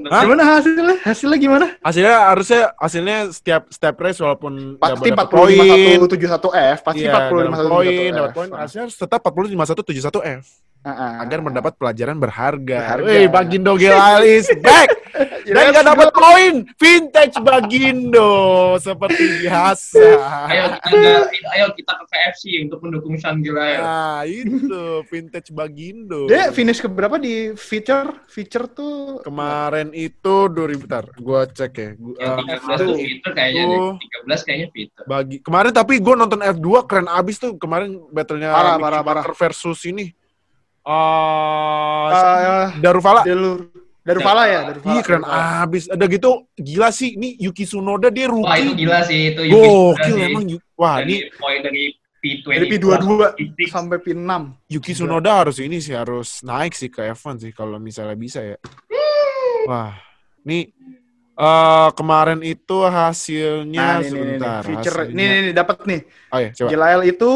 [0.00, 0.96] Gimana hasilnya?
[1.04, 1.66] Hasilnya gimana?
[1.84, 7.28] Hasilnya harusnya hasilnya setiap setiap race walaupun Pasti dapat 45 171 F, pasti Iya, 45
[7.44, 8.32] dapat poin, 171 dapat F.
[8.32, 8.48] poin.
[8.56, 10.44] Hasilnya harus tetap 40 51 71 F
[10.82, 11.22] Ah.
[11.22, 12.98] agar mendapat pelajaran berharga.
[12.98, 13.06] Berharga.
[13.06, 14.90] Wih, Bagindo Gelal is back.
[15.46, 16.54] Dan nggak dapat poin.
[16.74, 18.32] Vintage Bagindo
[18.82, 20.02] seperti biasa.
[20.50, 21.10] Ayo kita
[21.54, 23.78] ayo kita ke KFC untuk mendukung Sean Gillian.
[23.78, 26.26] Nah, itu vintage Bagindo.
[26.26, 28.24] Dia finish ke berapa di feature?
[28.26, 31.90] Feature tuh Kemarin itu 2000 bentar, gua cek ya.
[31.94, 33.64] Gua, eh, 13 tuh fitur kayaknya.
[33.68, 33.94] Oh.
[34.26, 35.04] 13 kayaknya fitur.
[35.06, 39.34] bagi kemarin tapi gue nonton F2 keren abis tuh kemarin battlenya Parah, Mick parah, Schumacher
[39.36, 40.14] versus ini
[40.84, 43.70] uh, uh, Darufala Delur
[44.02, 44.92] Darufala ya, Darufala.
[44.92, 45.62] iya keren Darufala.
[45.62, 49.42] abis ada gitu gila sih ini Yuki Tsunoda dia Wah itu rookie gila sih itu
[49.44, 50.26] Yuki Tsunoda gokil sih.
[50.26, 51.82] emang wah dari ini poin dari
[52.18, 53.58] P20 Dari P22 P6.
[53.66, 54.30] sampai P6.
[54.68, 58.58] Yuki Tsunoda harus ini sih harus naik sih ke F1 sih kalau misalnya bisa ya
[59.64, 59.94] wah
[60.42, 60.66] ini
[61.32, 65.14] eh kemarin itu hasilnya Nah, ini, ini, ini, sebentar feature hasilnya.
[65.14, 66.00] ini, ini, ini dapat nih.
[66.28, 67.30] oh ya coba Gilael itu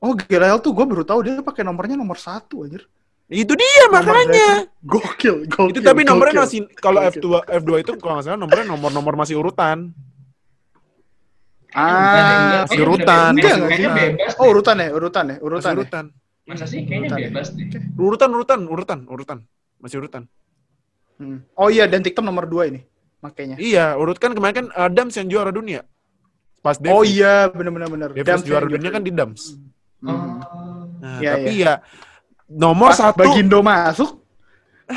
[0.00, 2.88] Oh, Gilael tuh gue baru tahu dia pakai nomornya nomor satu anjir.
[3.30, 5.70] itu dia Nomor makanya Gokil, gokil.
[5.70, 6.44] itu tapi nomornya gokil.
[6.50, 7.20] masih kalau Gokil.
[7.22, 7.26] F2
[7.62, 9.94] F2 itu kalau nggak salah nomornya nomor-nomor masih urutan
[11.70, 13.94] Ah, masih urutan, enggak, masih enggak urutan.
[13.94, 15.70] bebas Oh, urutan ya, urutan ya, Masih urutan.
[15.70, 15.76] ya?
[15.78, 16.04] urutan.
[16.42, 17.28] Masa sih kayaknya Urutan ya?
[17.30, 17.66] bebas deh.
[17.94, 19.38] Urutan, urutan, urutan, urutan.
[19.78, 20.22] Masih urutan.
[21.14, 21.38] Hmm.
[21.54, 22.82] Oh iya, dan TikTok nomor dua ini
[23.20, 23.54] makanya.
[23.54, 25.86] Iya, urut kan kemarin kan Adams yang juara dunia.
[26.58, 26.90] Pas Davis.
[26.90, 27.46] Oh iya.
[27.46, 29.54] Davis Dams juara dunia kan di Dams.
[29.54, 29.70] Hmm.
[30.00, 30.40] Oh.
[31.00, 31.74] Nah, Iya, tapi ya
[32.48, 33.20] nomor Pas satu.
[33.20, 34.20] Bagindo masuk,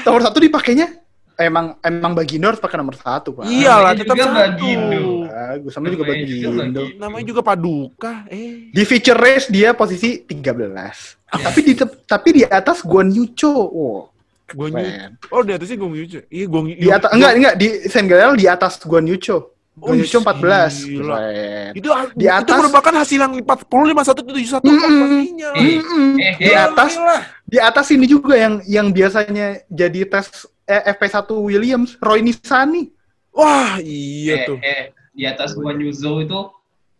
[0.04, 1.04] nomor satu dipakainya
[1.38, 3.46] emang emang Bagindo harus pakai nomor satu pak.
[3.50, 4.40] Iya lah, Namanya tetap juga satu.
[4.40, 5.04] Bagindo.
[5.24, 6.50] Bagus, sama juga Bagindo.
[6.54, 6.84] Bagindo.
[6.98, 8.14] Namanya juga Paduka.
[8.30, 8.70] Eh.
[8.72, 11.24] Di feature race dia posisi 13.
[11.34, 11.74] Tapi di
[12.06, 13.50] tapi di atas Guan Yucho.
[13.50, 14.14] Wow,
[14.54, 14.86] Guan Yu.
[14.86, 15.12] Keren.
[15.34, 16.06] Oh, di atasnya Gong Yu.
[16.30, 16.78] Iya, Gong Yu.
[16.78, 19.53] Di atas enggak enggak di Sengal di atas Guan Yucho.
[19.82, 20.86] Oh, Yucho 14.
[20.86, 21.18] gila.
[21.18, 21.72] Keren.
[21.74, 25.00] Itu Di itu atas- merupakan hasil yang 40 51 71 Mm-mm.
[25.02, 25.50] pastinya.
[25.58, 26.10] Eh, Mm-mm.
[26.16, 27.16] eh, Di eh, atas Gila.
[27.44, 32.94] di atas ini juga yang yang biasanya jadi tes eh, FP1 Williams, Roy Nisani.
[33.34, 34.58] Wah, iya eh, tuh.
[34.62, 36.40] eh, di atas Guan Yuzo itu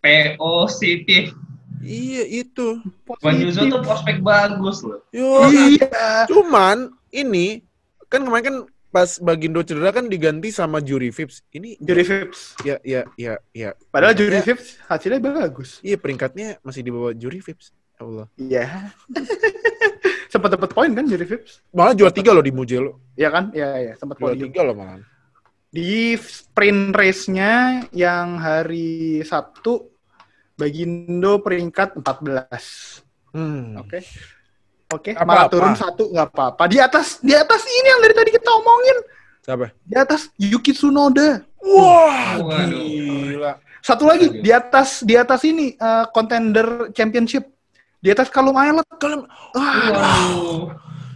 [0.02, 1.30] P positif.
[1.78, 2.82] Iya, itu.
[3.22, 4.98] Guan Yuzo tuh prospek bagus loh.
[5.14, 6.26] Yo, Iya.
[6.26, 7.62] cuman ini
[8.10, 8.58] kan kemarin kan
[8.94, 11.42] pas Bagindo cedera kan diganti sama Juri Vips.
[11.50, 12.62] Ini Juri Vips.
[12.62, 13.74] ya ya ya ya.
[13.90, 15.82] Padahal Juri Vips hasilnya bagus.
[15.82, 17.74] Iya, peringkatnya masih di bawah Juri Vips.
[17.74, 18.28] Ya Allah.
[18.38, 18.66] Iya.
[20.34, 21.66] sempat dapat poin kan Juri Vips?
[21.74, 23.02] Malah juara tiga loh di Mugello.
[23.18, 23.50] Iya kan?
[23.54, 25.02] Iya, iya, sempat Juara tiga loh malah.
[25.74, 29.90] Di sprint race-nya yang hari Sabtu
[30.54, 33.34] Bagindo peringkat 14.
[33.34, 33.82] Hmm.
[33.82, 34.06] Oke.
[34.94, 35.26] Oke, Apa-apa.
[35.26, 36.64] malah turun satu nggak apa-apa.
[36.68, 38.98] Di atas di atas ini yang dari tadi kita omongin.
[39.42, 39.66] Siapa?
[39.82, 41.42] Di atas Yuki Tsunoda.
[41.60, 42.80] Wah, Waduh.
[42.80, 43.52] gila.
[43.80, 47.44] Satu lagi di atas di atas ini eh, contender championship.
[47.98, 48.88] Di atas Kalum Islet.
[48.96, 50.62] Kalau Wah, Waduh.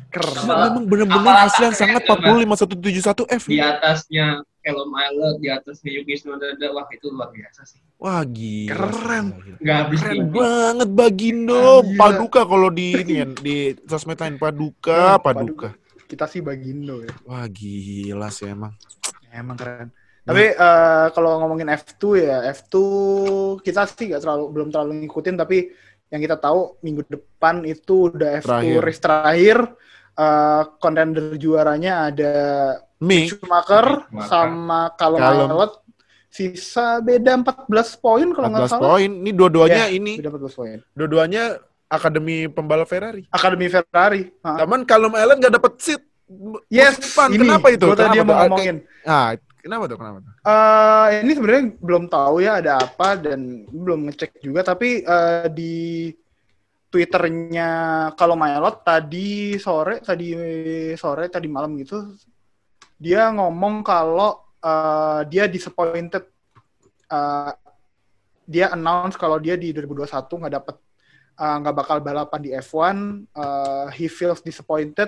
[0.08, 0.44] keren.
[0.44, 3.44] memang benar-benar Apa- hasil yang sangat 40 5171 F.
[3.46, 4.28] Di atasnya
[4.68, 7.80] Callum Islet, di atasnya Yuki Tsunoda, wah itu luar biasa sih.
[7.98, 8.76] Wah, gila.
[8.92, 9.26] Keren.
[9.64, 10.30] Nggak habis Keren ini.
[10.36, 11.64] banget Bagindo.
[11.82, 11.96] Gila.
[11.96, 13.56] Paduka kalau di ini ya, di
[13.88, 15.72] sosmed lain Paduka, Paduka.
[16.06, 17.16] Kita sih Bagindo ya.
[17.24, 18.76] Wah, gila sih emang.
[19.32, 19.90] Emang keren.
[20.28, 22.76] Tapi eh, kalau ngomongin F2 ya, F2
[23.64, 25.72] kita sih nggak terlalu belum terlalu ngikutin tapi
[26.08, 28.80] yang kita tahu minggu depan itu udah F2 Terakhir.
[28.84, 29.58] race terakhir.
[30.18, 32.34] Eh, Contender juaranya ada
[33.00, 34.26] Mi, Schumacher Schumacher.
[34.26, 35.22] sama Callum.
[35.22, 35.74] Islet.
[36.28, 37.66] Sisa beda 14
[37.98, 38.84] poin kalau nggak 14 salah.
[38.92, 39.10] poin.
[39.12, 40.78] Ini dua-duanya Ya, ini, Beda 14 poin.
[40.92, 41.44] dua-duanya
[41.88, 43.24] akademi pembalap Ferrari.
[43.30, 44.30] Akademi Ferrari.
[44.42, 44.60] Ah.
[44.60, 46.02] Taman kalau Allen nggak dapet seat.
[46.68, 47.32] Yes, Depan.
[47.32, 47.86] ini Kenapa itu?
[47.86, 48.42] gua tadi Kenapa mau tuh?
[48.44, 48.76] ngomongin.
[49.02, 49.98] Ah, kenapa tuh?
[49.98, 50.32] Kenapa tuh?
[50.44, 55.76] Eh, ini sebenarnya belum tahu ya ada apa dan belum ngecek juga tapi eh, di
[56.88, 57.70] Twitternya
[58.14, 60.32] kalau Mailot tadi sore tadi
[60.94, 62.00] sore tadi malam gitu
[62.98, 66.26] dia ngomong kalau eh, dia disappointed
[67.08, 67.54] Eh,
[68.44, 70.76] dia announce kalau dia di 2021 nggak dapet
[71.40, 72.98] eh, nggak bakal balapan di F1
[73.32, 75.08] eh, he feels disappointed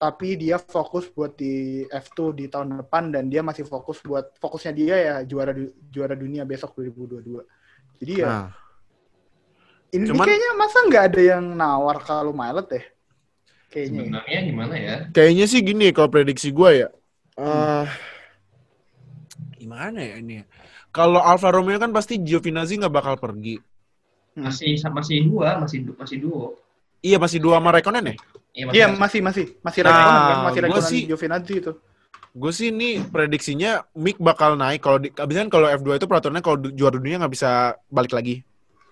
[0.00, 4.72] tapi dia fokus buat di F2 di tahun depan dan dia masih fokus buat fokusnya
[4.72, 7.44] dia ya juara du- juara dunia besok 2022.
[8.00, 8.48] Jadi ya Nah,
[9.92, 12.82] ini cuman- kayaknya masa nggak ada yang nawar kalau Milet ya?
[13.72, 13.92] Kayaknya.
[13.92, 14.04] ya.
[14.04, 14.96] Sebenarnya gimana ya?
[15.12, 16.88] kayaknya sih gini kalau prediksi gue ya.
[17.36, 17.86] Eh,
[19.60, 20.40] gimana ya ini?
[20.40, 20.44] ya?
[20.88, 23.60] Kalau Alfa Romeo kan pasti Giovinazzi nggak bakal pergi.
[24.36, 24.48] Hmm.
[24.48, 26.56] Masih masih dua, masih du- masih duo.
[27.04, 28.14] Iya masih dua sama Raikkonen ya?
[28.56, 31.72] Iya masih masih masih Nah, Raikkonen kan masih gua Raikkonen sih- Giovinazzi itu.
[32.36, 36.60] Gue sih ini prediksinya Mick bakal naik kalau di, abisan kalau F2 itu peraturannya kalau
[36.60, 38.44] du- juara dunia nggak bisa balik lagi.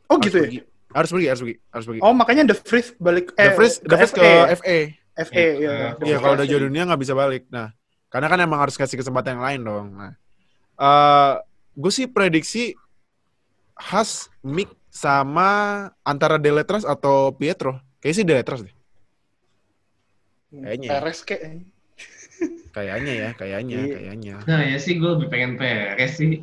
[0.08, 0.44] Oh Harus gitu ya?
[0.48, 0.58] pergi.
[0.94, 2.00] Harus pergi, harus pergi, harus pergi.
[2.00, 4.56] Oh makanya The Vries balik The Vries, The Vries ke FA.
[4.56, 4.76] FA.
[5.28, 5.60] FA Iya, ya.
[5.60, 7.44] iya, Iya, kalau udah juara dunia nggak bisa balik.
[7.52, 7.68] Nah,
[8.14, 9.86] karena kan emang harus kasih kesempatan yang lain dong.
[9.98, 10.12] Nah,
[10.78, 11.32] eh
[11.74, 12.78] gue sih prediksi
[13.74, 17.82] Has, Mick sama antara Deletras atau Pietro.
[17.98, 18.74] Kayaknya sih Deletras deh.
[20.54, 20.92] Kayaknya ya.
[21.02, 21.42] Perez kayak
[22.74, 23.94] Kayaknya ya, kayaknya, Iya.
[23.98, 24.34] kayaknya.
[24.46, 26.42] Nah ya sih gue lebih pengen Perez sih.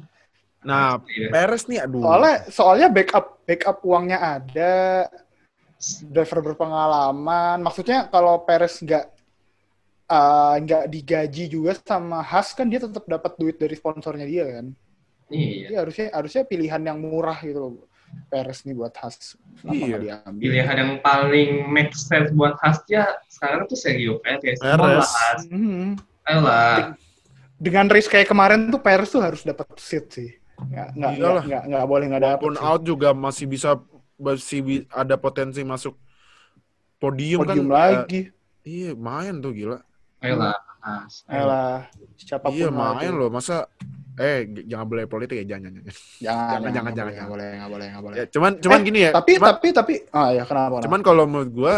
[0.67, 1.27] Nah, Iya.
[1.31, 2.03] Perez nih, aduh.
[2.03, 4.73] soalnya soalnya backup backup uangnya ada
[6.11, 9.07] driver berpengalaman maksudnya kalau Perez nggak
[10.11, 14.67] uh, nggak digaji juga sama Haas kan dia tetap dapat duit dari sponsornya dia kan
[15.31, 15.71] Iya.
[15.71, 17.87] jadi harusnya harusnya pilihan yang murah gitu loh
[18.27, 20.19] Perez nih buat Haas Kenapa Iya.
[20.27, 24.59] Pilihan yang paling make sense buat Haas ya sekarang tuh Sergio Perez.
[24.59, 24.75] Perez.
[24.75, 25.41] Mau lah Haas.
[25.47, 25.95] Hmm.
[26.21, 26.99] Ayolah.
[27.55, 30.29] dengan race kayak kemarin tuh Perez tuh harus dapat seat sih
[30.61, 31.31] nggak nggak Iyalah.
[31.31, 32.61] nggak nggak nggak boleh nggak dapat sih.
[32.61, 33.69] out juga masih bisa
[34.19, 34.59] masih
[34.91, 35.95] ada potensi masuk
[36.99, 38.05] podium, podium kan.
[38.05, 38.21] lagi
[38.61, 39.81] Eh, iya, main tuh gila.
[40.21, 41.13] Ayolah Haas.
[41.25, 43.17] Ayolah, siapa pun iya, lah main itu.
[43.17, 43.29] loh.
[43.29, 43.69] Masa
[44.17, 45.81] eh jangan boleh politik ya, jangan jangan.
[45.81, 45.93] jangan.
[46.17, 47.57] jangan Jangan, jangan jangan, jangan, boleh, jangan.
[47.57, 49.11] nggak boleh nggak boleh Ya, cuman cuman Eh, gini ya.
[49.11, 50.83] tapi cuman, tapi tapi ah ya kenapa kenapa?
[50.83, 51.75] cuman kalau menurut gua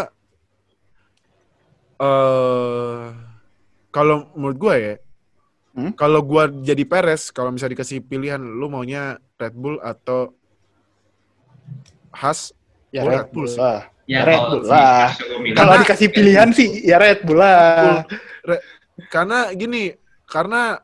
[1.96, 3.02] eh
[3.90, 4.94] kalau menurut gua ya
[5.74, 5.90] Hmm?
[5.92, 10.30] kalau gua jadi Perez kalau misalnya dikasih pilihan lu maunya Red Bull atau
[12.12, 12.54] Haas
[12.88, 13.58] ya gua Red Bull sih.
[13.58, 15.08] lah Ya Red kalau Bull lah.
[15.56, 18.04] Kalau dikasih pilihan sih ya Red Bull lah.
[19.08, 19.96] Karena gini
[20.28, 20.78] karena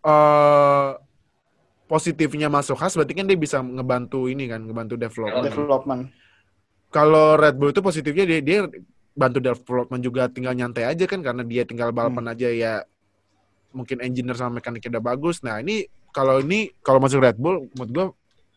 [0.00, 0.90] eh
[1.90, 5.46] positifnya masuk Haas berarti kan dia bisa ngebantu ini kan ngebantu development.
[5.46, 6.02] Development.
[6.90, 8.58] Kalau Red Bull itu positifnya dia dia
[9.10, 12.82] bantu development juga tinggal nyantai aja kan karena dia tinggal balapan aja ya
[13.70, 15.42] mungkin engineer sama mekaniknya udah bagus.
[15.46, 18.06] Nah ini kalau ini kalau masuk Red Bull, menurut gue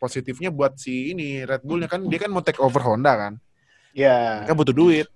[0.02, 3.34] positifnya buat si ini Red Bullnya kan dia kan mau take over Honda kan,
[3.94, 4.42] Ya.
[4.42, 5.08] mereka butuh duit,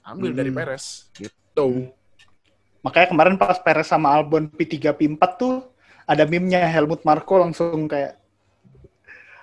[0.00, 0.38] ambil Hmm.
[0.38, 1.90] dari Perez gitu.
[2.80, 5.66] Makanya kemarin pas Perez sama Albon P3 P4 tuh
[6.06, 8.16] ada meme-nya Helmut Marko langsung kayak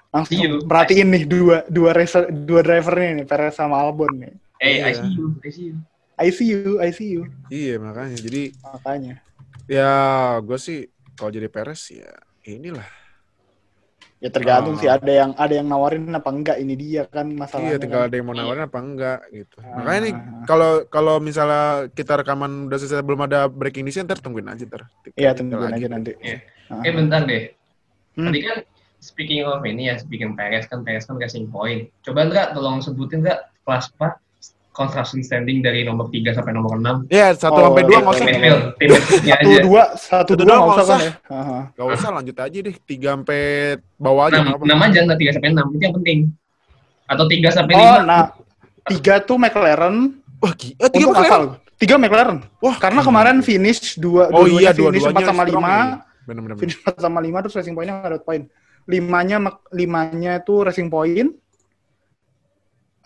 [0.08, 0.64] langsung Iya.
[0.64, 4.34] perhatiin nih dua dua racer dua drivernya nih Perez sama Albon nih.
[4.58, 4.90] Eh, Iya.
[4.90, 5.76] I see you, I see you.
[6.18, 7.22] I see you, I see you.
[7.48, 9.16] Iya makanya jadi Makanya.
[9.70, 9.92] ya
[10.42, 10.80] gue sih
[11.14, 12.10] kalau jadi Perez ya
[12.42, 12.88] inilah.
[14.18, 14.82] Ya tergantung Oh.
[14.82, 17.78] sih ada yang ada yang nawarin apa enggak ini dia kan masalahnya.
[17.78, 18.08] Iya tinggal kan.
[18.10, 19.56] ada yang mau nawarin apa enggak gitu.
[19.62, 19.78] Ah.
[19.78, 20.14] Makanya nih
[20.50, 24.90] kalau kalau misalnya kita rekaman udah selesai belum ada breaking news ntar tungguin aja ntar.
[25.14, 25.86] Iya tungguin lagi.
[25.86, 26.12] aja nanti.
[26.18, 26.38] Iya.
[26.74, 26.82] Ah.
[26.82, 27.44] Eh bentar deh.
[28.18, 28.34] Hmm.
[28.34, 28.58] Tadi kan
[28.98, 31.86] speaking of ini ya, speaking Perez kan Perez kan racing point.
[32.02, 34.18] Coba enggak tolong sebutin enggak kelas apa
[34.78, 37.10] construction standing dari nomor 3 sampai nomor 6.
[37.10, 38.22] Iya satu Oh, sampai dua iya, nggak usah.
[38.22, 39.62] Tim midfield, tim midfieldnya Satu aja.
[39.66, 41.02] dua satu Satu dua dua nggak nggak usah kan usah.
[41.02, 41.14] ya.
[41.34, 41.60] Aha.
[41.74, 43.42] Gak usah lanjut aja deh tiga sampai
[43.98, 44.38] bawah aja.
[44.38, 44.66] 6, nggak apa.
[44.70, 46.20] 6 aja enggak 3 sampai 6, itu yang penting.
[47.04, 48.06] Atau 3 sampai Oh 5.
[48.06, 48.22] nah
[48.86, 49.96] tiga tuh McLaren.
[50.38, 50.78] Wah gila.
[50.78, 51.26] Eh, tiga Untuk McLaren.
[51.26, 51.44] hafal.
[51.76, 52.38] Tiga McLaren.
[52.58, 52.76] Wah.
[52.78, 55.74] Karena kemarin finish dua Oh dua-duanya iya finish dua-duanya empat sama strong lima.
[55.74, 55.90] nih.
[56.24, 56.56] Bener-bener.
[56.56, 58.42] Finish 4 sama 5 terus racing point-nya nggak dapat poin.
[58.86, 61.30] Limanya mak- limanya itu racing point.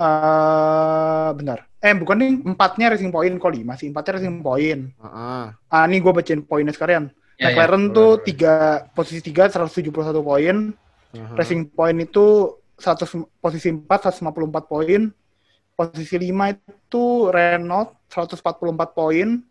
[0.01, 1.59] Eh benar.
[1.81, 3.93] Eh bukan nih, empatnya racing point kok lima sih.
[3.93, 4.81] Empatnya racing point.
[4.97, 5.43] Heeh.
[5.69, 7.13] Ah, ini gue bacain poinnya sekalian.
[7.37, 10.73] Ya, ya, McLaren boleh, tuh tiga posisi tiga 171 poin.
[11.13, 11.33] Heeh.
[11.37, 13.05] Racing point itu 100
[13.41, 15.01] posisi 4 154 poin.
[15.73, 19.41] Posisi 5 itu Renault 144 poin.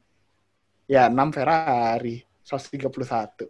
[0.87, 3.47] Ya, 6 Ferrari 131.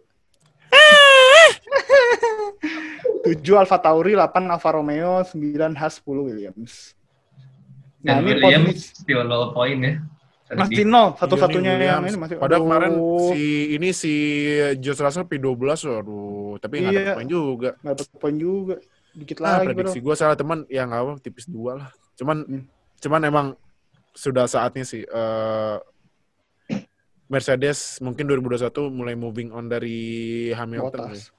[3.21, 5.37] 7 Alfa Tauri, 8 Alfa Romeo, 9
[5.75, 6.97] Haas, 10 Williams.
[8.01, 9.93] Nah, Dan ini Williams posisi still 0 poin ya.
[10.51, 12.35] masih nol, satu-satunya Johnny yang ini masih.
[12.35, 14.13] Padahal kemarin Aduh, si ini si
[14.77, 15.55] George Russell P12
[15.87, 16.99] waduh, tapi nggak Iya.
[16.99, 17.69] dapat poin juga.
[17.79, 18.75] nggak dapat poin juga.
[19.11, 21.89] Dikit Nah, lagi, prediksi gue salah teman ya nggak apa tipis dua lah.
[22.15, 22.63] Cuman Hmm.
[22.99, 23.47] cuman emang
[24.11, 25.77] sudah saatnya sih eh,
[27.27, 29.99] Mercedes mungkin 2021 mulai moving on dari
[30.51, 31.15] Hamilton.
[31.15, 31.31] Botas.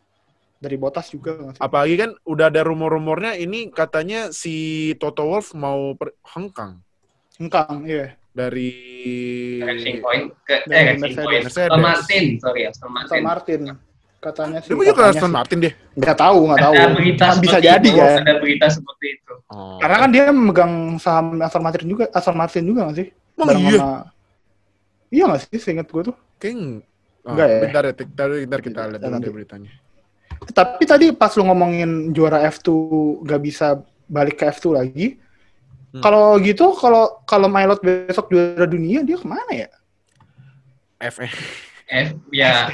[0.63, 1.61] Dari Botas juga nggak sih?
[1.61, 4.55] Apalagi kan udah ada rumor-rumornya ini katanya si
[4.97, 6.79] Toto Wolff mau per- hengkang
[7.37, 8.15] Engkang, iya.
[8.31, 8.71] dari
[9.59, 11.27] Racing point ke Dari eh racing Mercedes.
[11.27, 11.43] point.
[11.43, 11.67] Mercedes.
[11.67, 13.23] Aston Martin, sorry Aston Aston Martin.
[13.27, 13.61] Martin.
[14.23, 14.71] Katanya sih.
[14.71, 15.33] Dia punya ke Aston.
[15.35, 15.75] Martin deh.
[15.99, 16.75] Nggak tahu, nggak tahu.
[16.79, 18.21] Ada berita Kan bisa jadi itu, kan.
[18.23, 19.35] Ada berita seperti itu.
[19.51, 19.77] Oh.
[19.83, 23.09] Karena kan dia megang saham Aston Martin juga, Aston Martin juga nggak sih?
[23.35, 23.79] Emang Bareng iya?
[23.83, 24.05] sama-
[25.11, 26.17] Iya nggak sih, seingat gue tuh.
[26.39, 26.55] Kayak
[27.27, 27.59] oh, Enggak ya?
[27.67, 29.73] Bentar ya, bentar, bentar kita lihat dulu beritanya.
[30.51, 32.69] Tapi tadi pas lu ngomongin juara F2
[33.23, 35.07] nggak bisa balik ke F2 lagi.
[35.93, 36.03] Hmm.
[36.03, 39.69] Kalau gitu, kalau kalau Milot besok juara dunia, dia ke mana ya?
[40.99, 41.29] FE.
[41.87, 42.71] F ya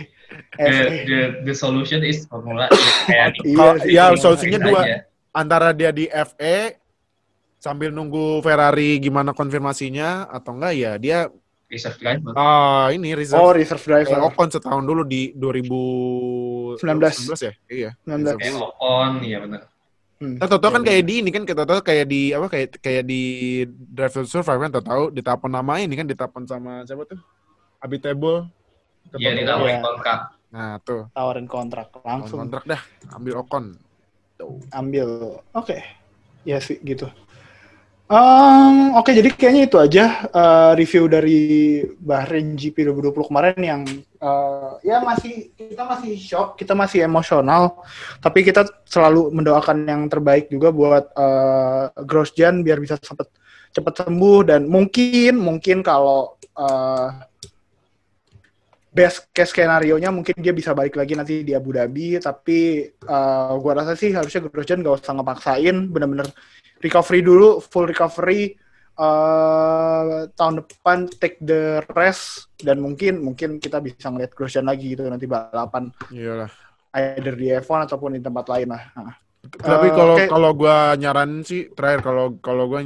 [0.55, 0.71] the,
[1.09, 2.69] the the solution is formula
[3.09, 4.66] ya, kayak Iya ya, Ini solusinya aja.
[4.69, 4.81] dua.
[5.33, 6.77] Antara dia di FE
[7.59, 11.19] sambil nunggu Ferrari gimana konfirmasinya atau enggak ya dia
[11.69, 12.33] Reserve driver.
[12.33, 14.16] ah ini reserve Oh, reserve driver.
[14.25, 15.37] Ocon setahun dulu di
[16.79, 17.53] 2019 ya?
[17.68, 17.91] Iya.
[18.07, 18.39] 19.
[18.39, 19.62] Kayak Ocon, iya benar.
[20.18, 20.35] Hmm.
[20.35, 23.22] Nah, tau kan kayak di ini kan kita tahu kayak di apa kayak kayak di
[23.70, 27.22] Drive to Survive kan tahu ditapan nama ini kan ditapan sama siapa tuh?
[27.79, 28.51] Habitable.
[29.14, 29.83] Iya ditawarin Iya.
[29.87, 30.20] kontrak.
[30.49, 31.07] Nah, tuh.
[31.12, 32.81] tawarin kontrak langsung Kontrak dah,
[33.14, 33.76] ambil Ocon.
[34.39, 34.62] Tuh.
[34.70, 35.74] ambil oke
[36.47, 37.11] ya sih gitu
[38.09, 41.41] Em, oke jadi kayaknya itu aja eh, review dari
[42.01, 47.85] Bahrain GP 2020 kemarin yang eh, ya masih kita masih shock kita masih emosional
[48.25, 53.29] tapi kita selalu mendoakan yang terbaik juga buat eh, Grosjean biar bisa cepat
[53.77, 57.09] cepat sembuh dan mungkin mungkin kalau eh,
[58.89, 63.85] best case skenario-nya mungkin dia bisa balik lagi nanti di Abu Dhabi tapi uh, gua
[63.85, 66.27] rasa sih harusnya Grosjean gak usah ngepaksain bener-bener
[66.79, 68.55] recovery dulu full recovery
[68.95, 71.62] uh, tahun depan take the
[71.93, 76.51] rest dan mungkin mungkin kita bisa ngeliat Grosjean lagi gitu nanti balapan Iyalah.
[76.95, 79.14] either di F1 ataupun di tempat lain lah Nah,
[79.55, 80.26] Tapi Eh, kalau oke.
[80.26, 82.83] kalau gua nyaranin sih terakhir kalau kalau gua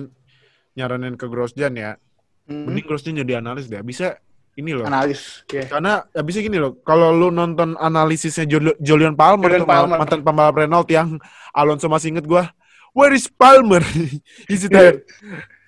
[0.72, 1.96] nyaranin ke Grosjean ya,
[2.44, 3.80] hmm, mending Grosjean jadi analis deh.
[3.80, 4.20] Bisa
[4.52, 4.84] ini loh.
[4.84, 9.64] analis ya Karena ya bisa gini loh, kalau lu nonton analisisnya Jul- Julian Palmer, Julian
[9.64, 9.96] Palmer.
[9.96, 11.16] mantan pembalap Renault yang
[11.56, 12.52] Alonso masih inget gua,
[12.92, 13.80] where is Palmer?
[14.52, 15.02] Is it there?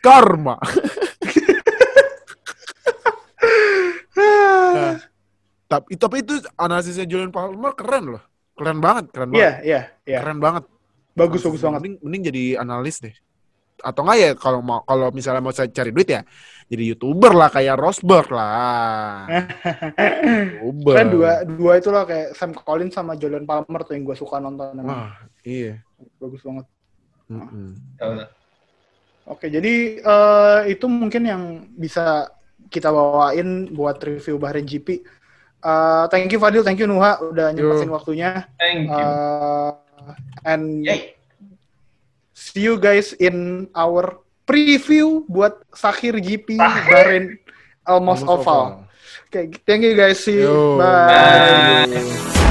[0.01, 0.57] Karma.
[4.15, 4.97] Nah,
[5.67, 8.23] tapi tapi itu analisisnya Julian Palmer keren loh,
[8.55, 10.65] keren banget, keren iya banget, iya iya keren banget.
[11.15, 13.15] bagus bagus banget Mending, mending jadi analis deh.
[13.79, 16.23] atau enggak ya kalau mau kalau misalnya mau saya cari duit ya
[16.67, 19.27] jadi youtuber lah kayak Rosberg lah.
[20.57, 20.95] youtuber.
[20.99, 24.39] Kan dua dua itu lah kayak Sam Collins sama Jordan Palmer tuh yang gue suka
[24.41, 24.79] nonton.
[24.81, 25.13] Wah,
[25.45, 25.83] iya.
[26.17, 26.65] Bagus banget.
[27.31, 28.29] Ya.
[29.25, 32.29] Oke, jadi eh, itu mungkin yang bisa
[32.69, 35.01] kita bawain buat review Bahrain GP.
[35.65, 38.45] Eh, thank you Fadil, thank you Nuha udah nyempetin waktunya.
[38.61, 39.09] Thank you.
[39.09, 39.73] Eh,
[40.45, 41.17] and Yay.
[42.37, 47.41] see you guys in our preview buat Sakhir GP Bahrain
[47.85, 48.45] Almost Almost Oval.
[48.45, 48.85] oval.
[49.29, 50.21] Oke, thank you guys.
[50.21, 50.53] See you.
[50.53, 50.79] Yo.
[50.81, 51.89] Bye.
[51.89, 52.44] Bye.